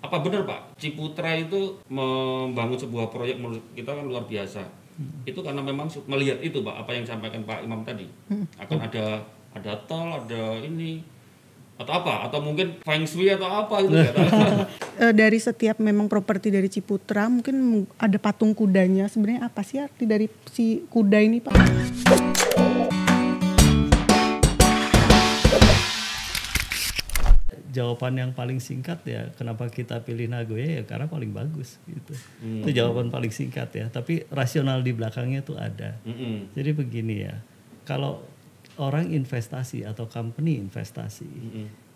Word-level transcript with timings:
Apa 0.00 0.22
benar 0.24 0.48
Pak, 0.48 0.80
Ciputra 0.80 1.36
itu 1.36 1.80
membangun 1.90 2.78
sebuah 2.78 3.12
proyek 3.12 3.36
menurut 3.40 3.64
kita 3.76 3.92
kan 3.92 4.04
luar 4.06 4.24
biasa. 4.24 4.62
Itu 5.28 5.44
karena 5.44 5.60
memang 5.60 5.92
melihat 6.08 6.40
itu 6.40 6.64
Pak, 6.64 6.86
apa 6.86 6.90
yang 6.96 7.04
disampaikan 7.04 7.44
Pak 7.44 7.60
Imam 7.64 7.84
tadi. 7.84 8.08
Akan 8.56 8.80
ada 8.80 9.20
ada 9.56 9.72
tol, 9.88 10.16
ada 10.16 10.60
ini 10.60 11.00
atau 11.76 11.92
apa? 11.92 12.24
Atau 12.28 12.40
mungkin 12.40 12.80
feng 12.80 13.04
shui 13.04 13.28
atau 13.28 13.48
apa 13.48 13.84
gitu. 13.84 13.96
Eh, 14.96 15.12
dari 15.12 15.36
setiap 15.36 15.76
memang 15.76 16.08
properti 16.08 16.48
dari 16.48 16.72
Ciputra 16.72 17.28
mungkin 17.28 17.84
ada 18.00 18.16
patung 18.16 18.56
kudanya 18.56 19.12
sebenarnya 19.12 19.44
apa 19.44 19.60
sih 19.60 19.76
arti 19.76 20.08
dari 20.08 20.24
si 20.48 20.88
kuda 20.88 21.20
ini 21.20 21.44
pak? 21.44 21.52
Jawaban 27.76 28.16
yang 28.16 28.32
paling 28.32 28.56
singkat 28.56 29.04
ya 29.04 29.28
kenapa 29.36 29.68
kita 29.68 30.00
pilih 30.00 30.32
Nagoya 30.32 30.80
ya 30.80 30.82
karena 30.88 31.04
paling 31.04 31.36
bagus 31.36 31.76
gitu. 31.84 32.16
Itu 32.40 32.72
jawaban 32.72 33.12
paling 33.12 33.28
singkat 33.28 33.68
ya 33.76 33.92
tapi 33.92 34.24
rasional 34.32 34.80
di 34.80 34.96
belakangnya 34.96 35.44
tuh 35.44 35.60
ada. 35.60 36.00
Mm-mm. 36.08 36.56
jadi 36.56 36.72
begini 36.72 37.14
ya 37.28 37.36
kalau 37.84 38.24
orang 38.76 39.12
investasi 39.12 39.84
atau 39.88 40.08
company 40.08 40.60
investasi 40.60 41.28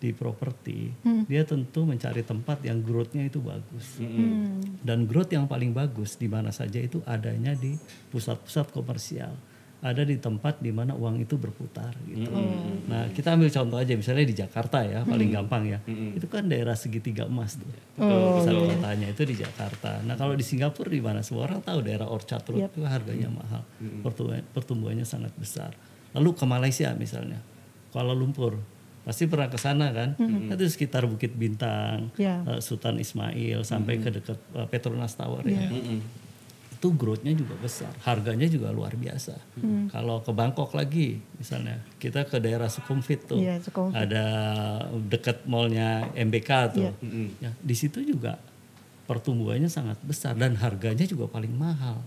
di 0.01 0.09
properti 0.17 0.89
dia 1.29 1.45
tentu 1.45 1.85
mencari 1.85 2.25
tempat 2.25 2.65
yang 2.65 2.81
growth-nya 2.81 3.29
itu 3.29 3.37
bagus. 3.41 4.01
Dan 4.81 5.05
growth 5.05 5.29
yang 5.29 5.45
paling 5.45 5.73
bagus 5.73 6.17
di 6.17 6.25
mana 6.25 6.49
saja 6.49 6.81
itu 6.81 7.01
adanya 7.05 7.53
di 7.53 7.77
pusat-pusat 8.09 8.73
komersial 8.73 9.33
ada 9.81 10.01
di 10.01 10.13
tempat 10.15 10.57
di 10.57 10.69
mana 10.69 10.93
uang 10.93 11.17
itu 11.19 11.35
berputar 11.35 11.89
gitu. 12.05 12.29
Nah 12.85 13.09
kita 13.09 13.33
ambil 13.33 13.49
contoh 13.49 13.75
aja 13.75 13.93
misalnya 13.93 14.23
di 14.23 14.35
Jakarta 14.35 14.81
ya 14.81 15.01
paling 15.01 15.29
gampang 15.31 15.63
ya. 15.67 15.79
Itu 15.87 16.25
kan 16.25 16.45
daerah 16.45 16.73
segitiga 16.73 17.25
emas 17.25 17.57
tuh. 17.57 17.65
Pusat 17.97 18.53
kotanya 18.71 19.07
itu 19.07 19.23
di 19.23 19.35
Jakarta. 19.35 19.97
Nah 20.01 20.13
kalau 20.13 20.33
di 20.33 20.41
Singapura 20.41 20.85
di 20.87 21.01
mana 21.01 21.19
semua 21.19 21.45
orang 21.45 21.59
tahu 21.59 21.81
daerah 21.81 22.05
Orchard 22.05 22.45
Road 22.45 22.61
itu 22.63 22.81
harganya 22.83 23.27
mahal, 23.27 23.65
pertumbuhan- 23.99 24.45
pertumbuhannya 24.47 25.01
sangat 25.03 25.33
besar. 25.35 25.73
Lalu 26.11 26.29
ke 26.31 26.45
Malaysia 26.45 26.93
misalnya, 26.93 27.41
Kuala 27.89 28.11
Lumpur. 28.11 28.61
Pasti 29.01 29.25
pernah 29.25 29.49
ke 29.49 29.57
sana 29.57 29.89
kan? 29.89 30.13
Itu 30.45 30.61
sekitar 30.67 31.09
Bukit 31.09 31.33
Bintang, 31.33 32.13
Ya. 32.15 32.45
eh, 32.45 32.61
Sultan 32.61 32.95
Ismail 32.95 33.63
sampai 33.63 33.97
ke 33.97 34.13
dekat 34.13 34.37
eh, 34.53 34.67
Petronas 34.67 35.15
Tower 35.15 35.41
ya 35.43 35.65
itu 36.81 36.89
growth-nya 36.97 37.37
juga 37.37 37.53
besar, 37.61 37.93
harganya 38.09 38.49
juga 38.49 38.73
luar 38.73 38.97
biasa. 38.97 39.37
Kalau 39.93 40.25
ke 40.25 40.33
Bangkok 40.33 40.73
lagi, 40.73 41.21
misalnya 41.37 41.77
kita 42.01 42.25
ke 42.25 42.41
daerah 42.41 42.73
Sukhumvit 42.73 43.29
tuh, 43.29 43.37
Iya, 43.37 43.61
Sukhumvit. 43.61 44.01
ada 44.01 44.25
dekat 45.05 45.45
mallnya 45.45 46.09
MBK 46.17 46.49
tuh, 46.73 46.89
ya 47.37 47.53
di 47.61 47.75
situ 47.77 48.01
juga 48.01 48.41
pertumbuhannya 49.05 49.69
sangat 49.69 50.01
besar 50.01 50.33
dan 50.33 50.57
harganya 50.57 51.05
juga 51.05 51.29
paling 51.29 51.53
mahal. 51.53 52.01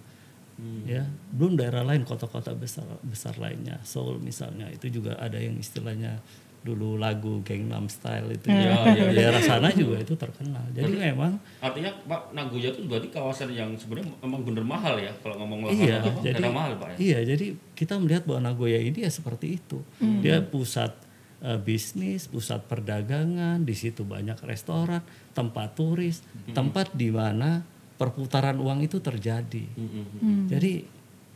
Ya, 0.86 1.06
belum 1.30 1.54
daerah 1.54 1.86
lain 1.86 2.02
kota-kota 2.02 2.50
besar 2.58 2.86
besar 3.06 3.38
lainnya, 3.38 3.78
Seoul 3.86 4.18
misalnya 4.18 4.70
itu 4.74 4.90
juga 4.90 5.14
ada 5.22 5.38
yang 5.38 5.54
istilahnya 5.54 6.18
dulu 6.64 6.96
lagu 6.96 7.44
Gangnam 7.44 7.84
Style 7.86 8.32
itu 8.32 8.48
ya, 8.48 8.72
Ya, 8.72 8.76
ya, 8.88 9.04
ya. 9.04 9.12
daerah 9.12 9.38
sana 9.38 9.68
juga 9.70 10.00
itu 10.00 10.16
terkenal. 10.16 10.64
Jadi 10.72 10.96
memang 10.96 11.36
Artinya 11.60 11.92
Pak 12.02 12.32
Nagoya 12.32 12.72
itu 12.72 12.88
berarti 12.88 13.08
kawasan 13.08 13.52
yang 13.52 13.76
sebenarnya 13.76 14.08
memang 14.18 14.40
bener 14.42 14.64
mahal 14.64 14.96
ya 14.96 15.12
kalau 15.20 15.36
ngomong 15.38 15.68
lokal 15.68 15.76
Iya, 15.78 16.00
apa, 16.00 16.20
jadi 16.24 16.40
mahal 16.48 16.72
Pak 16.74 16.88
ya. 16.88 16.96
iya, 16.96 17.18
jadi 17.26 17.46
kita 17.72 17.94
melihat 17.96 18.24
bahwa 18.24 18.48
Nagoya 18.48 18.80
ini 18.80 19.04
ya 19.04 19.12
seperti 19.12 19.60
itu. 19.60 19.84
Dia 20.18 20.40
pusat 20.40 20.96
eh, 21.38 21.60
bisnis, 21.60 22.24
pusat 22.26 22.64
perdagangan, 22.64 23.60
di 23.60 23.76
situ 23.76 24.00
banyak 24.00 24.40
restoran, 24.40 25.04
tempat 25.30 25.76
turis, 25.76 26.24
tempat 26.50 26.96
di 26.96 27.12
mana 27.12 27.60
perputaran 27.94 28.56
uang 28.56 28.80
itu 28.82 28.98
terjadi. 28.98 29.68
Jadi 30.48 30.72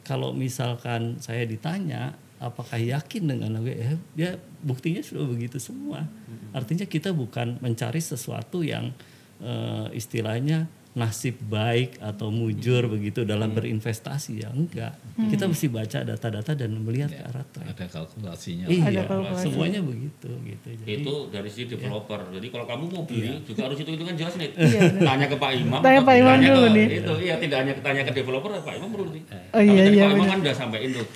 kalau 0.00 0.32
misalkan 0.32 1.20
saya 1.20 1.44
ditanya 1.44 2.16
apakah 2.38 2.78
yakin 2.78 3.22
dengan 3.26 3.58
Nagoya, 3.58 3.76
ya, 3.76 3.94
ya 4.14 4.30
buktinya 4.62 5.02
sudah 5.02 5.26
begitu 5.26 5.58
semua. 5.58 6.06
Artinya 6.54 6.86
kita 6.88 7.12
bukan 7.12 7.58
mencari 7.60 8.00
sesuatu 8.00 8.62
yang 8.62 8.94
eh, 9.42 9.86
istilahnya 9.94 10.70
nasib 10.98 11.38
baik 11.46 12.02
atau 12.02 12.34
mujur 12.34 12.90
begitu 12.90 13.22
dalam 13.22 13.54
berinvestasi 13.54 14.42
ya 14.42 14.50
enggak. 14.50 14.98
Kita 15.14 15.46
mesti 15.46 15.70
baca 15.70 15.98
data-data 16.02 16.58
dan 16.58 16.74
melihat 16.82 17.14
ke 17.14 17.22
arah 17.22 17.46
tren. 17.54 17.70
ada 17.70 17.86
kalkulasinya. 17.86 18.66
Iya, 18.66 19.06
kalkulasi. 19.06 19.46
semuanya 19.46 19.80
begitu 19.84 20.30
gitu. 20.42 20.66
Jadi 20.74 20.92
itu 21.06 21.14
dari 21.30 21.48
sisi 21.52 21.70
developer. 21.70 22.18
Jadi 22.34 22.46
kalau 22.50 22.66
kamu 22.66 22.84
mau 22.90 23.04
beli 23.06 23.46
juga 23.46 23.70
harus 23.70 23.78
hitung-hitungan 23.78 24.16
jelas 24.18 24.34
nih. 24.34 24.50
Iya, 24.58 24.80
tanya 24.98 25.26
ke 25.30 25.36
Pak 25.38 25.50
Imam. 25.54 25.80
Tanya 25.86 26.00
Pak 26.02 26.14
Imam 26.18 26.34
tanya 26.34 26.48
dulu 26.50 26.66
ke, 26.66 26.74
nih. 26.74 26.86
Itu 26.98 27.14
iya 27.22 27.34
tidak 27.38 27.56
hanya 27.62 27.72
tanya 27.78 28.02
ke 28.02 28.12
developer 28.18 28.50
Pak 28.58 28.74
Imam 28.74 28.88
perlu 28.90 29.10
nih. 29.14 29.22
Oh 29.54 29.62
iya, 29.62 29.82
iya, 29.86 30.02
Pak 30.10 30.18
Imam 30.18 30.26
kan 30.26 30.38
udah 30.42 30.54
sampaikan 30.56 30.90
tuh. 30.98 31.06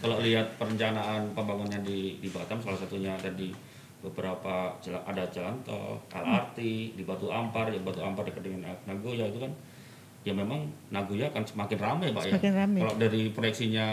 Kalau 0.00 0.16
lihat 0.24 0.56
perencanaan 0.56 1.28
pembangunan 1.36 1.80
di 1.84 2.16
di 2.18 2.28
Batam 2.32 2.56
salah 2.58 2.80
satunya 2.80 3.12
tadi 3.20 3.52
beberapa 4.00 4.72
jalan, 4.80 5.02
ada 5.04 5.28
jalan 5.28 5.52
tol, 5.60 6.00
LRT 6.08 6.58
di 6.96 7.02
Batu 7.04 7.28
Ampar, 7.28 7.68
ya 7.68 7.80
Batu 7.84 8.00
Ampar 8.00 8.24
dekat 8.24 8.40
dengan 8.48 8.72
Nagoya 8.88 9.28
itu 9.28 9.36
kan 9.36 9.52
ya 10.20 10.32
memang 10.36 10.68
Nagoya 10.92 11.28
akan 11.32 11.44
semakin 11.44 11.78
ramai 11.80 12.08
Pak 12.12 12.24
ya. 12.28 12.32
Semakin 12.32 12.52
ramai. 12.56 12.80
Kalau 12.80 12.94
dari 12.96 13.22
proyeksinya 13.32 13.86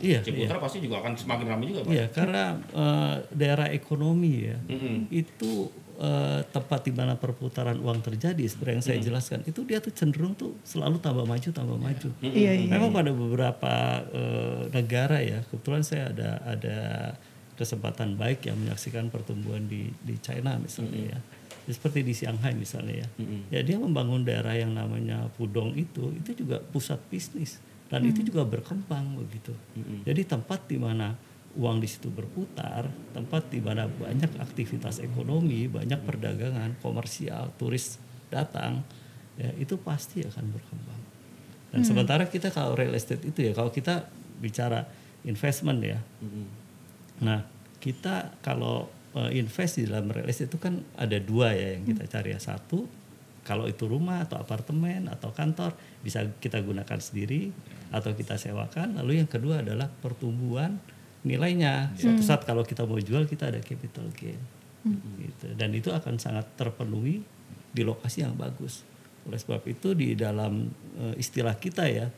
Iya, 0.00 0.20
Ciputra 0.20 0.56
pasti 0.60 0.84
juga 0.84 1.00
akan 1.00 1.12
semakin 1.16 1.46
ramai 1.48 1.64
juga 1.72 1.80
Pak. 1.84 1.92
Iya, 1.92 2.06
karena 2.12 2.44
eh, 2.72 3.14
daerah 3.32 3.68
ekonomi 3.72 4.52
ya 4.52 4.56
Mm-mm. 4.68 5.08
itu 5.08 5.68
eh, 5.98 6.40
tempat 6.50 6.80
di 6.86 6.92
mana 6.92 7.14
perputaran 7.14 7.78
uang 7.78 8.00
terjadi 8.02 8.42
seperti 8.46 8.70
yang 8.74 8.84
saya 8.84 8.98
jelaskan 9.00 9.40
itu 9.46 9.62
dia 9.62 9.78
tuh 9.78 9.94
cenderung 9.94 10.34
tuh 10.34 10.54
selalu 10.66 10.98
tambah 10.98 11.26
maju 11.26 11.48
tambah 11.50 11.78
maju. 11.78 12.08
Iya 12.20 12.52
iya. 12.64 12.68
Memang 12.70 12.90
pada 12.90 13.10
beberapa 13.14 13.74
eh, 14.10 14.60
negara 14.74 15.18
ya, 15.22 15.40
kebetulan 15.48 15.82
saya 15.86 16.10
ada 16.10 16.30
ada 16.44 16.78
kesempatan 17.54 18.18
baik 18.18 18.50
yang 18.50 18.58
menyaksikan 18.58 19.10
pertumbuhan 19.10 19.64
di 19.70 19.90
di 20.02 20.18
China 20.18 20.58
misalnya 20.58 21.16
ya. 21.16 21.18
Ya, 21.64 21.72
Seperti 21.72 22.04
di 22.04 22.12
Shanghai 22.12 22.52
misalnya 22.52 23.06
ya. 23.06 23.08
Ya 23.48 23.60
dia 23.64 23.80
membangun 23.80 24.26
daerah 24.26 24.52
yang 24.52 24.76
namanya 24.76 25.32
Pudong 25.38 25.72
itu 25.78 26.12
itu 26.12 26.44
juga 26.44 26.60
pusat 26.60 27.00
bisnis 27.08 27.62
dan 27.88 28.04
itu 28.04 28.26
juga 28.26 28.42
berkembang 28.42 29.16
begitu. 29.16 29.54
Jadi 30.02 30.26
tempat 30.26 30.66
di 30.66 30.76
mana 30.80 31.14
uang 31.54 31.78
di 31.78 31.86
situ 31.86 32.10
berputar, 32.10 32.90
tempat 33.14 33.46
di 33.46 33.62
mana 33.62 33.86
banyak 33.86 34.42
aktivitas 34.42 34.98
ekonomi, 34.98 35.70
banyak 35.70 36.02
perdagangan, 36.02 36.82
komersial, 36.82 37.54
turis 37.54 38.02
datang, 38.26 38.82
ya 39.38 39.54
itu 39.54 39.78
pasti 39.78 40.26
akan 40.26 40.44
berkembang. 40.50 41.02
Dan 41.70 41.82
sementara 41.82 42.26
kita 42.26 42.50
kalau 42.50 42.74
real 42.74 42.94
estate 42.94 43.22
itu 43.22 43.50
ya, 43.50 43.52
kalau 43.54 43.70
kita 43.70 44.06
bicara 44.38 44.86
investment 45.26 45.78
ya, 45.82 45.98
nah 47.22 47.46
kita 47.78 48.34
kalau 48.42 48.90
eh, 49.14 49.38
invest 49.38 49.78
di 49.78 49.86
dalam 49.86 50.10
real 50.10 50.26
estate 50.26 50.50
itu 50.50 50.58
kan 50.58 50.82
ada 50.98 51.18
dua 51.22 51.54
ya 51.54 51.78
yang 51.78 51.86
kita 51.86 52.06
cari 52.10 52.34
ya. 52.34 52.38
Satu, 52.42 52.86
kalau 53.46 53.70
itu 53.70 53.86
rumah 53.86 54.26
atau 54.26 54.42
apartemen 54.42 55.06
atau 55.06 55.30
kantor 55.30 55.76
bisa 56.02 56.26
kita 56.42 56.58
gunakan 56.62 56.98
sendiri 56.98 57.54
atau 57.94 58.10
kita 58.16 58.34
sewakan. 58.40 58.98
Lalu 58.98 59.22
yang 59.22 59.30
kedua 59.30 59.62
adalah 59.62 59.86
pertumbuhan 59.86 60.82
nilainya. 61.24 61.96
Suatu 61.96 62.20
saat 62.20 62.44
kalau 62.44 62.62
kita 62.62 62.84
mau 62.84 63.00
jual 63.00 63.24
kita 63.24 63.48
ada 63.50 63.58
capital 63.64 64.06
gain, 64.14 64.38
gitu. 65.18 65.46
Dan 65.56 65.72
itu 65.72 65.90
akan 65.90 66.20
sangat 66.20 66.46
terpenuhi 66.54 67.24
di 67.74 67.82
lokasi 67.82 68.22
yang 68.22 68.36
bagus. 68.36 68.84
Oleh 69.24 69.40
sebab 69.40 69.64
itu 69.64 69.96
di 69.96 70.12
dalam 70.14 70.68
eh, 71.00 71.14
istilah 71.16 71.56
kita 71.56 71.88
ya, 71.88 72.12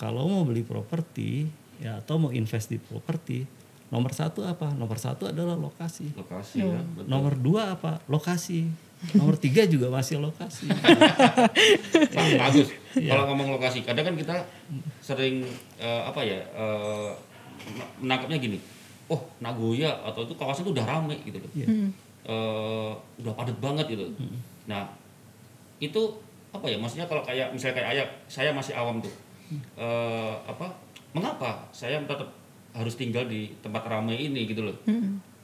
kalau 0.00 0.26
mau 0.26 0.42
beli 0.48 0.64
properti 0.64 1.46
ya 1.78 2.00
atau 2.00 2.16
mau 2.18 2.32
invest 2.32 2.72
di 2.72 2.80
properti, 2.80 3.44
nomor 3.92 4.16
satu 4.16 4.42
apa? 4.48 4.72
Nomor 4.72 4.96
satu 4.96 5.28
adalah 5.28 5.54
lokasi. 5.54 6.16
Lokasi 6.16 6.64
ya. 6.64 6.80
betul. 6.96 7.06
Nomor 7.06 7.32
dua 7.36 7.62
apa? 7.76 8.00
Lokasi. 8.08 8.66
Nomor 9.18 9.34
tiga 9.34 9.66
juga 9.66 9.90
masih 9.90 10.22
lokasi. 10.22 10.70
Bagus. 12.42 12.70
Iya. 12.94 13.18
Kalau 13.18 13.34
ngomong 13.34 13.58
lokasi, 13.58 13.82
kadang 13.82 14.08
kan 14.08 14.14
kita 14.14 14.36
sering 15.02 15.42
eh, 15.82 16.02
apa 16.06 16.22
ya 16.22 16.38
eh, 16.38 17.10
menangkapnya 18.02 18.38
gini. 18.38 18.58
Oh, 19.10 19.20
Nagoya 19.44 19.92
atau 20.06 20.24
itu 20.24 20.34
kawasan 20.38 20.64
itu 20.64 20.72
udah 20.72 20.86
rame 20.86 21.16
gitu 21.26 21.36
loh. 21.36 21.50
Iya. 21.52 21.66
Eh, 22.22 22.92
udah 23.24 23.32
padat 23.34 23.58
banget 23.58 23.86
gitu. 23.92 24.06
Nah, 24.70 24.86
itu 25.82 26.02
apa 26.54 26.66
ya? 26.70 26.78
Maksudnya 26.78 27.06
kalau 27.10 27.20
kayak 27.26 27.50
misalnya 27.50 27.82
kayak 27.82 27.88
ayah, 27.98 28.06
saya 28.30 28.54
masih 28.54 28.72
awam 28.78 29.02
tuh. 29.02 29.12
Eh, 29.76 30.34
apa? 30.46 30.70
Mengapa 31.12 31.60
saya 31.74 32.00
tetap 32.00 32.30
harus 32.72 32.94
tinggal 32.96 33.28
di 33.28 33.52
tempat 33.60 33.84
ramai 33.84 34.16
ini 34.16 34.48
gitu 34.48 34.64
loh? 34.64 34.76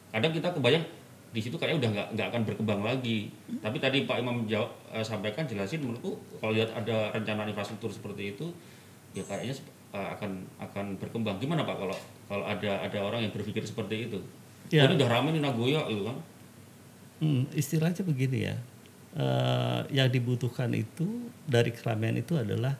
Kadang 0.08 0.32
kita 0.32 0.48
kebayang 0.56 0.86
di 1.28 1.40
situ 1.44 1.60
kayaknya 1.60 1.76
udah 1.84 1.90
nggak 1.92 2.08
nggak 2.16 2.26
akan 2.32 2.42
berkembang 2.48 2.80
lagi. 2.80 3.28
Tapi 3.60 3.76
tadi 3.76 4.08
Pak 4.08 4.16
Imam 4.24 4.48
jawab 4.48 4.72
eh, 4.96 5.04
sampaikan 5.04 5.44
jelasin 5.44 5.84
menurutku 5.84 6.16
kalau 6.40 6.56
lihat 6.56 6.72
ada 6.72 7.12
rencana 7.12 7.44
infrastruktur 7.44 7.92
seperti 7.92 8.32
itu 8.32 8.48
ya 9.12 9.24
kayaknya 9.24 9.56
akan 10.14 10.46
akan 10.58 10.86
berkembang. 11.00 11.36
Gimana 11.42 11.66
Pak 11.66 11.76
kalau 11.76 11.96
kalau 12.28 12.44
ada 12.46 12.84
ada 12.84 12.98
orang 13.02 13.26
yang 13.26 13.32
berpikir 13.32 13.62
seperti 13.64 14.10
itu? 14.10 14.18
Ya. 14.68 14.84
Ini 14.84 15.00
udah 15.00 15.08
ramai 15.08 15.32
nih 15.32 15.42
Nagoya 15.42 15.88
gitu 15.88 16.04
kan. 16.06 16.16
Hmm, 17.18 17.42
istilahnya 17.56 18.02
begini 18.06 18.38
ya. 18.52 18.56
eh, 19.18 19.80
yang 19.90 20.06
dibutuhkan 20.12 20.68
itu 20.76 21.32
dari 21.48 21.72
keramaian 21.72 22.20
itu 22.20 22.36
adalah 22.38 22.76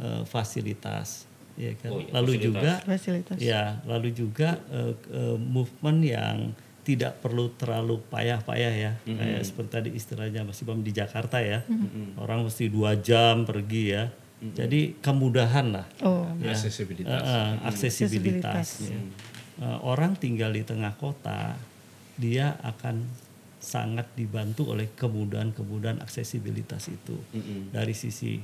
eh, 0.00 0.22
fasilitas, 0.24 1.26
ya 1.58 1.74
kan. 1.76 1.90
Oh 1.92 2.00
iya, 2.00 2.10
lalu 2.14 2.32
fasilitas. 2.38 2.46
juga 2.46 2.72
Fasilitas. 2.86 3.36
Ya, 3.42 3.64
lalu 3.84 4.08
juga 4.14 4.50
eh, 4.72 4.94
eh, 5.12 5.36
movement 5.36 6.00
yang 6.00 6.38
tidak 6.82 7.22
perlu 7.22 7.46
terlalu 7.54 8.02
payah-payah 8.10 8.72
ya, 8.74 8.92
kayak 9.06 9.46
seperti 9.46 9.70
tadi 9.70 9.90
istilahnya 9.94 10.42
masih 10.42 10.66
Bam 10.66 10.82
di 10.82 10.90
Jakarta 10.90 11.38
ya, 11.38 11.62
orang 12.18 12.42
mesti 12.42 12.66
dua 12.66 12.98
jam 12.98 13.46
pergi 13.46 13.94
ya, 13.94 14.10
jadi 14.50 14.98
kemudahan 14.98 15.70
lah, 15.70 15.86
Oh, 16.02 16.26
ya. 16.42 16.50
Aksesibilitas. 16.50 17.14
Eh, 17.14 17.22
eh, 17.22 17.52
aksesibilitas. 17.62 18.66
Aksesibilitas. 18.66 18.68
ya. 18.90 19.00
Eh, 19.62 19.78
orang 19.86 20.18
tinggal 20.18 20.50
di 20.50 20.66
tengah 20.66 20.98
kota, 20.98 21.54
dia 22.18 22.58
akan 22.66 23.06
sangat 23.62 24.10
dibantu 24.18 24.74
oleh 24.74 24.90
kemudahan-kemudahan 24.98 26.02
aksesibilitas 26.02 26.90
itu. 26.90 27.14
Dari 27.70 27.94
sisi 27.94 28.42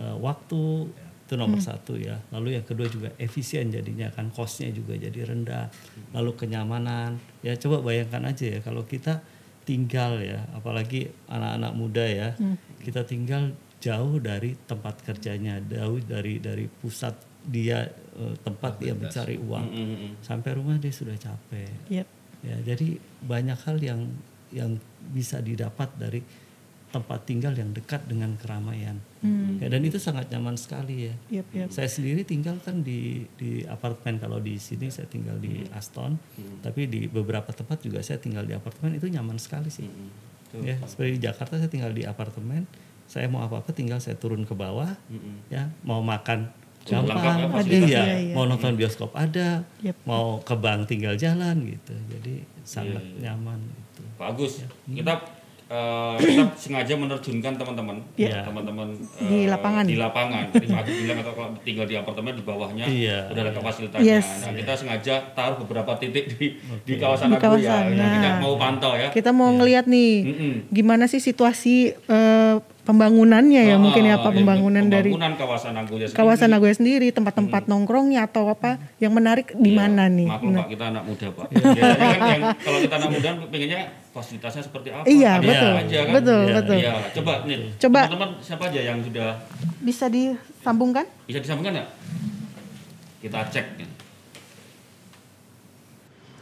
eh, 0.00 0.16
waktu 0.16 0.88
itu 1.24 1.34
nomor 1.36 1.60
satu 1.60 1.96
ya. 1.96 2.16
Lalu 2.32 2.56
yang 2.60 2.64
kedua 2.64 2.88
juga 2.88 3.08
efisien 3.20 3.68
jadinya 3.68 4.08
kan 4.12 4.32
costnya 4.32 4.72
juga 4.72 4.96
jadi 4.96 5.28
rendah. 5.28 5.68
Lalu 6.16 6.36
kenyamanan. 6.36 7.20
Ya 7.44 7.56
coba 7.60 7.84
bayangkan 7.84 8.28
aja 8.32 8.44
ya 8.56 8.60
kalau 8.64 8.84
kita 8.88 9.20
tinggal 9.64 10.20
ya 10.20 10.44
apalagi 10.52 11.08
anak-anak 11.24 11.72
muda 11.72 12.04
ya 12.04 12.36
kita 12.84 13.08
tinggal 13.08 13.56
jauh 13.84 14.16
dari 14.16 14.56
tempat 14.64 15.04
kerjanya 15.04 15.60
jauh 15.60 16.00
dari 16.00 16.40
dari 16.40 16.64
pusat 16.64 17.12
dia 17.44 17.84
eh, 17.92 18.34
tempat 18.40 18.80
dia 18.80 18.96
mencari 18.96 19.36
uang. 19.36 19.66
Sampai 20.24 20.56
rumah 20.56 20.80
dia 20.80 20.92
sudah 20.92 21.16
capek. 21.20 21.92
Yep. 21.92 22.08
ya 22.44 22.56
jadi 22.60 23.00
banyak 23.24 23.58
hal 23.64 23.80
yang 23.80 24.00
yang 24.52 24.76
bisa 25.12 25.40
didapat 25.40 25.88
dari 25.96 26.20
tempat 26.92 27.26
tinggal 27.26 27.56
yang 27.56 27.74
dekat 27.74 28.06
dengan 28.06 28.38
keramaian. 28.38 29.00
Ya, 29.58 29.66
dan 29.66 29.82
itu 29.82 29.98
sangat 29.98 30.30
nyaman 30.30 30.54
sekali 30.54 31.10
ya. 31.10 31.14
Yep, 31.40 31.46
yep. 31.56 31.68
saya 31.74 31.88
sendiri 31.90 32.22
tinggal 32.22 32.60
kan 32.60 32.86
di 32.86 33.24
di 33.34 33.64
apartemen. 33.66 34.20
Kalau 34.20 34.38
di 34.38 34.60
sini 34.60 34.92
saya 34.92 35.08
tinggal 35.10 35.40
di 35.40 35.64
Aston 35.74 36.16
tapi 36.60 36.86
di 36.86 37.10
beberapa 37.10 37.50
tempat 37.50 37.82
juga 37.82 38.00
saya 38.00 38.20
tinggal 38.20 38.46
di 38.46 38.54
apartemen. 38.54 38.96
Itu 38.96 39.10
nyaman 39.10 39.40
sekali 39.40 39.68
sih. 39.68 39.88
Ya 40.62 40.78
seperti 40.86 41.18
di 41.18 41.20
Jakarta 41.24 41.58
saya 41.58 41.68
tinggal 41.72 41.90
di 41.90 42.06
apartemen 42.06 42.68
saya 43.04 43.26
mau 43.26 43.40
apa 43.40 43.60
apa 43.60 43.70
tinggal 43.70 43.98
saya 43.98 44.14
turun 44.14 44.42
ke 44.42 44.52
bawah 44.52 44.90
ya 45.48 45.68
mau 45.82 46.00
makan 46.00 46.48
Cukup 46.84 47.08
lengkap 47.08 47.24
ya 47.24 47.36
gampang 47.48 47.64
iya, 47.64 48.02
Iya, 48.20 48.34
mau 48.36 48.44
nonton 48.44 48.76
bioskop 48.76 49.08
ada 49.14 49.64
Yep. 49.80 50.04
mau 50.04 50.36
ke 50.38 50.52
bank 50.52 50.84
tinggal 50.84 51.16
jalan 51.16 51.64
gitu 51.64 51.96
jadi 52.06 52.44
sangat 52.60 53.00
Iya, 53.00 53.32
nyaman 53.32 53.56
gitu 53.56 54.04
Pak 54.14 54.26
Agus, 54.30 54.60
kita 54.86 55.14
eh, 55.64 56.14
kita 56.20 56.44
sengaja 56.54 56.92
menerjunkan 56.94 57.56
teman-teman, 57.56 57.96
Iya. 58.14 58.44
teman-teman 58.44 58.92
eh, 59.16 59.24
Di 59.24 59.40
lapangan. 59.48 59.82
Di 59.82 59.96
lapangan. 59.96 60.44
Tadi 60.52 60.66
Pak 60.68 60.76
Agus 60.78 60.96
bilang 61.00 61.18
atau 61.18 61.32
kalau 61.32 61.48
tinggal 61.58 61.86
di 61.88 61.96
apartemen 61.96 62.32
di 62.36 62.44
bawahnya 62.44 62.84
Iya. 62.84 63.32
udah 63.32 63.42
ada 63.42 63.52
fasilitasnya. 63.58 64.04
Yes. 64.04 64.28
Nah, 64.44 64.52
kita 64.52 64.72
sengaja 64.76 65.14
taruh 65.32 65.56
beberapa 65.58 65.96
titik 65.96 66.36
di 66.36 66.60
di 66.84 66.94
kawasan 66.94 67.32
Di 67.32 67.36
ya. 67.36 67.40
kawasan, 67.40 67.82
Yang 67.90 68.10
kita 68.12 68.28
nah. 68.28 68.36
mau 68.38 68.54
pantau 68.54 68.92
ya. 68.92 69.08
Kita 69.08 69.32
mau 69.32 69.48
ngelihat 69.50 69.88
nih 69.88 70.12
Mm-mm. 70.22 70.52
gimana 70.68 71.08
sih 71.08 71.18
situasi 71.18 71.96
eh, 71.96 72.54
pembangunannya 72.84 73.62
ya 73.64 73.74
Ah, 73.74 73.80
mungkin 73.80 74.04
ya 74.04 74.16
Pak 74.16 74.28
iya, 74.28 74.36
pembangunan 74.36 74.84
dari 74.84 75.08
pembangunan 75.08 75.34
kawasan 75.34 75.72
Nagoya 75.72 76.04
sendiri. 76.04 76.18
kawasan 76.20 76.48
Nagoya 76.48 76.74
sendiri 76.74 77.06
tempat-tempat 77.10 77.62
nongkrongnya 77.64 78.20
atau 78.22 78.44
apa 78.46 78.76
yang 78.98 79.10
menarik 79.10 79.56
di 79.56 79.72
mana 79.72 80.04
nih? 80.06 80.28
Maklum 80.28 80.52
Nah, 80.52 80.60
Pak, 80.60 80.68
kita 80.68 80.84
anak 80.88 81.02
muda 81.02 81.26
Pak. 81.30 81.46
Biasanya 81.48 81.96
kan 82.12 82.20
yang 82.28 82.42
kalau 82.60 82.78
kita 82.78 82.94
anak 82.94 83.10
muda 83.10 83.28
pengennya 83.48 83.80
fasilitasnya 84.10 84.62
seperti 84.62 84.88
apa? 84.90 85.04
Iya, 85.04 85.30
Ada 85.34 85.42
betul. 85.42 85.72
aja 85.74 85.98
kan? 85.98 86.12
Betul, 86.14 86.42
Iya, 86.42 86.54
betul. 86.54 86.76
Iya, 86.78 86.92
coba 87.14 87.32
nih. 87.42 87.58
Coba. 87.78 88.00
Teman-teman 88.04 88.30
siapa 88.38 88.62
aja 88.68 88.80
yang 88.82 88.98
sudah 89.00 89.28
Bisa 89.80 90.06
disambungkan? 90.06 91.04
bisa 91.24 91.38
disambungkan 91.40 91.72
nggak? 91.74 91.88
Kita 93.18 93.38
cek 93.48 93.66
nih. 93.74 93.88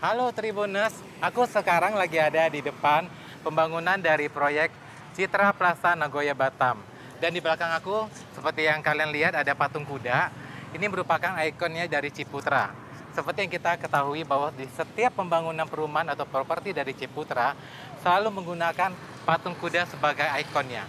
Halo 0.00 0.34
Tribuners, 0.34 0.90
aku 1.22 1.46
sekarang 1.46 1.94
lagi 1.94 2.18
ada 2.18 2.50
di 2.50 2.58
depan 2.58 3.06
pembangunan 3.40 3.94
dari 3.96 4.26
proyek 4.26 4.74
Citra 5.12 5.52
Plaza 5.52 5.92
Nagoya 5.92 6.32
Batam. 6.32 6.80
Dan 7.20 7.36
di 7.36 7.40
belakang 7.44 7.70
aku, 7.76 8.08
seperti 8.32 8.64
yang 8.66 8.80
kalian 8.80 9.12
lihat 9.12 9.36
ada 9.36 9.52
patung 9.52 9.84
kuda. 9.84 10.32
Ini 10.72 10.88
merupakan 10.88 11.36
ikonnya 11.36 11.84
dari 11.86 12.08
Ciputra. 12.08 12.72
Seperti 13.12 13.44
yang 13.44 13.52
kita 13.52 13.76
ketahui 13.76 14.24
bahwa 14.24 14.48
di 14.56 14.64
setiap 14.72 15.20
pembangunan 15.20 15.68
perumahan 15.68 16.16
atau 16.16 16.24
properti 16.24 16.72
dari 16.72 16.96
Ciputra 16.96 17.52
selalu 18.00 18.40
menggunakan 18.40 18.96
patung 19.28 19.52
kuda 19.54 19.84
sebagai 19.84 20.24
ikonnya. 20.48 20.88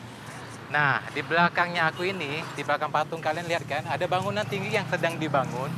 Nah, 0.71 1.03
di 1.11 1.21
belakangnya 1.21 1.91
aku 1.91 2.07
ini, 2.07 2.41
di 2.55 2.63
belakang 2.63 2.89
patung 2.89 3.21
kalian 3.21 3.45
lihat 3.45 3.67
kan, 3.67 3.83
ada 3.85 4.07
bangunan 4.07 4.47
tinggi 4.47 4.73
yang 4.73 4.87
sedang 4.89 5.19
dibangun. 5.19 5.69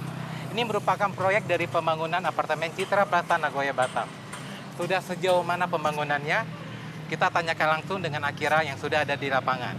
Ini 0.55 0.63
merupakan 0.63 1.11
proyek 1.11 1.49
dari 1.49 1.67
pembangunan 1.67 2.23
apartemen 2.23 2.71
Citra 2.71 3.03
Plaza 3.03 3.35
Nagoya 3.35 3.75
Batam. 3.75 4.07
Sudah 4.79 5.03
sejauh 5.03 5.43
mana 5.43 5.67
pembangunannya? 5.67 6.54
Kita 7.05 7.29
tanyakan 7.29 7.79
langsung 7.79 8.01
dengan 8.01 8.25
Akira 8.25 8.65
yang 8.65 8.81
sudah 8.81 9.05
ada 9.05 9.13
di 9.13 9.29
lapangan. 9.29 9.77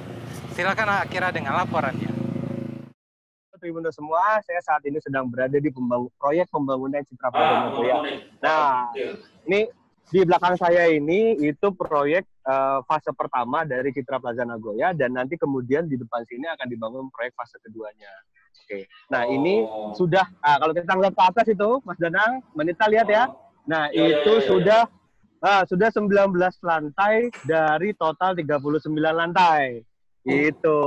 Silakan 0.55 1.03
Akira 1.03 1.35
dengan 1.35 1.59
laporannya. 1.59 2.15
Tribuners 3.57 3.97
semua, 3.97 4.39
saya 4.45 4.61
saat 4.61 4.85
ini 4.85 5.01
sedang 5.01 5.27
berada 5.27 5.57
di 5.57 5.73
pembang- 5.73 6.13
proyek 6.21 6.47
pembangunan 6.53 7.01
Citra 7.09 7.33
Plaza 7.33 7.55
Nagoya. 7.67 7.97
Nah, 8.39 8.93
ini 9.49 9.67
di 10.07 10.21
belakang 10.23 10.55
saya 10.61 10.87
ini 10.93 11.35
itu 11.41 11.73
proyek 11.75 12.29
eh, 12.47 12.79
fase 12.87 13.11
pertama 13.17 13.67
dari 13.67 13.91
Citra 13.91 14.23
Plaza 14.23 14.45
Nagoya 14.47 14.93
dan 14.95 15.17
nanti 15.17 15.35
kemudian 15.41 15.89
di 15.89 15.99
depan 15.99 16.23
sini 16.29 16.47
akan 16.47 16.69
dibangun 16.69 17.09
proyek 17.11 17.33
fase 17.35 17.57
keduanya. 17.65 18.13
Oke. 18.61 18.87
Nah, 19.11 19.25
ini 19.27 19.65
sudah 19.97 20.31
ah, 20.45 20.61
kalau 20.61 20.77
kita 20.77 20.95
lihat 20.95 21.17
ke 21.17 21.25
atas 21.25 21.47
itu 21.51 21.69
Mas 21.83 21.99
Danang, 21.99 22.45
Menita 22.55 22.87
lihat 22.87 23.09
ya. 23.09 23.25
Nah, 23.67 23.91
itu 23.91 24.47
sudah 24.47 24.87
ah, 25.47 25.63
sudah 25.63 25.95
19 25.95 26.11
lantai 26.67 27.31
dari 27.47 27.95
total 27.95 28.35
39 28.35 28.83
lantai. 28.91 29.87
Itu. 30.27 30.81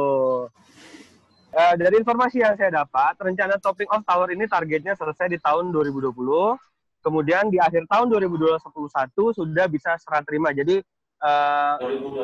Eh, 1.49 1.73
dari 1.79 1.97
informasi 1.97 2.43
yang 2.43 2.53
saya 2.59 2.83
dapat, 2.83 3.17
rencana 3.17 3.57
topping 3.57 3.89
of 3.89 4.05
tower 4.05 4.29
ini 4.29 4.45
targetnya 4.45 4.93
selesai 4.93 5.31
di 5.31 5.39
tahun 5.41 5.71
2020. 5.71 6.13
Kemudian 6.99 7.47
di 7.47 7.57
akhir 7.57 7.87
tahun 7.87 8.11
2021 8.11 8.59
sudah 9.31 9.65
bisa 9.71 9.95
serah 9.97 10.21
terima. 10.27 10.51
Jadi 10.51 10.77
eh, 11.23 11.75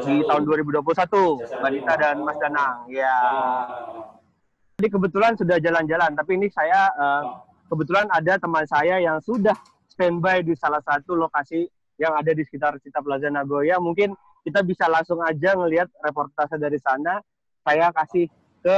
di 0.04 0.22
tahun 0.28 0.44
2021, 0.44 0.84
Mbak 1.42 1.72
Dita 1.72 1.94
dan 1.98 2.16
Mas 2.22 2.38
Danang. 2.38 2.86
Ya. 2.92 3.18
Jadi 4.76 4.88
kebetulan 4.92 5.34
sudah 5.40 5.58
jalan-jalan, 5.58 6.12
tapi 6.14 6.36
ini 6.36 6.52
saya 6.52 6.92
eh, 6.94 7.24
kebetulan 7.72 8.06
ada 8.12 8.38
teman 8.38 8.68
saya 8.68 9.02
yang 9.02 9.18
sudah 9.24 9.56
standby 9.90 10.44
di 10.44 10.54
salah 10.54 10.84
satu 10.84 11.16
lokasi 11.16 11.66
yang 11.96 12.14
ada 12.16 12.32
di 12.32 12.44
sekitar 12.44 12.78
Cita 12.84 13.00
Plaza 13.00 13.32
Nagoya. 13.32 13.80
Mungkin 13.80 14.14
kita 14.46 14.62
bisa 14.62 14.86
langsung 14.86 15.20
aja 15.24 15.58
ngelihat 15.58 15.90
reportase 16.04 16.56
dari 16.60 16.78
sana. 16.78 17.20
Saya 17.66 17.90
kasih 17.90 18.30
ke 18.62 18.76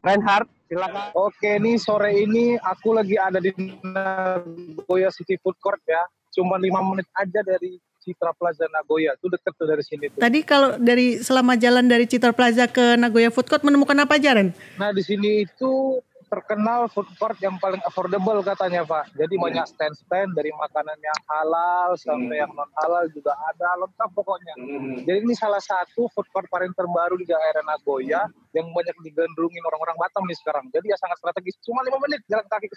Reinhard, 0.00 0.48
silakan. 0.70 1.12
Oke, 1.12 1.58
nih 1.58 1.76
sore 1.76 2.14
ini 2.14 2.56
aku 2.56 2.96
lagi 2.96 3.18
ada 3.18 3.42
di 3.42 3.50
Nagoya 3.82 5.10
City 5.12 5.36
Food 5.42 5.58
Court 5.60 5.82
ya. 5.84 6.00
Cuma 6.32 6.56
lima 6.56 6.80
menit 6.80 7.08
aja 7.18 7.42
dari 7.42 7.76
Citra 7.98 8.32
Plaza 8.32 8.64
Nagoya. 8.72 9.12
Itu 9.18 9.28
deket 9.28 9.52
tuh 9.58 9.66
dari 9.68 9.84
sini 9.84 10.08
tuh. 10.08 10.20
Tadi 10.22 10.40
kalau 10.46 10.80
dari 10.80 11.20
selama 11.20 11.58
jalan 11.60 11.84
dari 11.84 12.08
Citra 12.08 12.32
Plaza 12.32 12.64
ke 12.70 12.96
Nagoya 12.96 13.28
Food 13.28 13.50
Court 13.50 13.66
menemukan 13.66 13.98
apa 14.00 14.16
aja 14.16 14.38
Ren? 14.38 14.54
Nah, 14.80 14.94
di 14.94 15.02
sini 15.04 15.44
itu 15.44 16.00
terkenal 16.28 16.86
food 16.92 17.08
court 17.16 17.36
yang 17.40 17.56
paling 17.58 17.80
affordable 17.88 18.38
katanya 18.44 18.84
Pak. 18.84 19.16
Jadi 19.16 19.34
banyak 19.34 19.64
stand-stand 19.66 20.36
dari 20.36 20.52
makanan 20.54 20.96
yang 21.00 21.20
halal 21.26 21.96
sampai 21.96 22.44
yang 22.44 22.52
non 22.52 22.68
halal 22.76 23.08
juga 23.10 23.32
ada 23.48 23.68
lengkap 23.84 24.10
pokoknya. 24.12 24.54
Jadi 25.02 25.18
ini 25.24 25.34
salah 25.34 25.60
satu 25.60 26.06
food 26.12 26.28
court 26.30 26.46
paling 26.52 26.70
terbaru 26.76 27.16
di 27.16 27.26
daerah 27.26 27.64
Nagoya 27.64 28.28
yang 28.52 28.68
banyak 28.72 28.96
digandrungin 29.02 29.64
orang-orang 29.64 29.96
Batam 29.96 30.24
nih 30.28 30.38
sekarang. 30.38 30.68
Jadi 30.70 30.92
ya 30.92 30.96
sangat 31.00 31.16
strategis. 31.18 31.56
Cuma 31.64 31.80
lima 31.82 31.98
menit 32.04 32.20
jalan 32.28 32.46
kaki. 32.46 32.68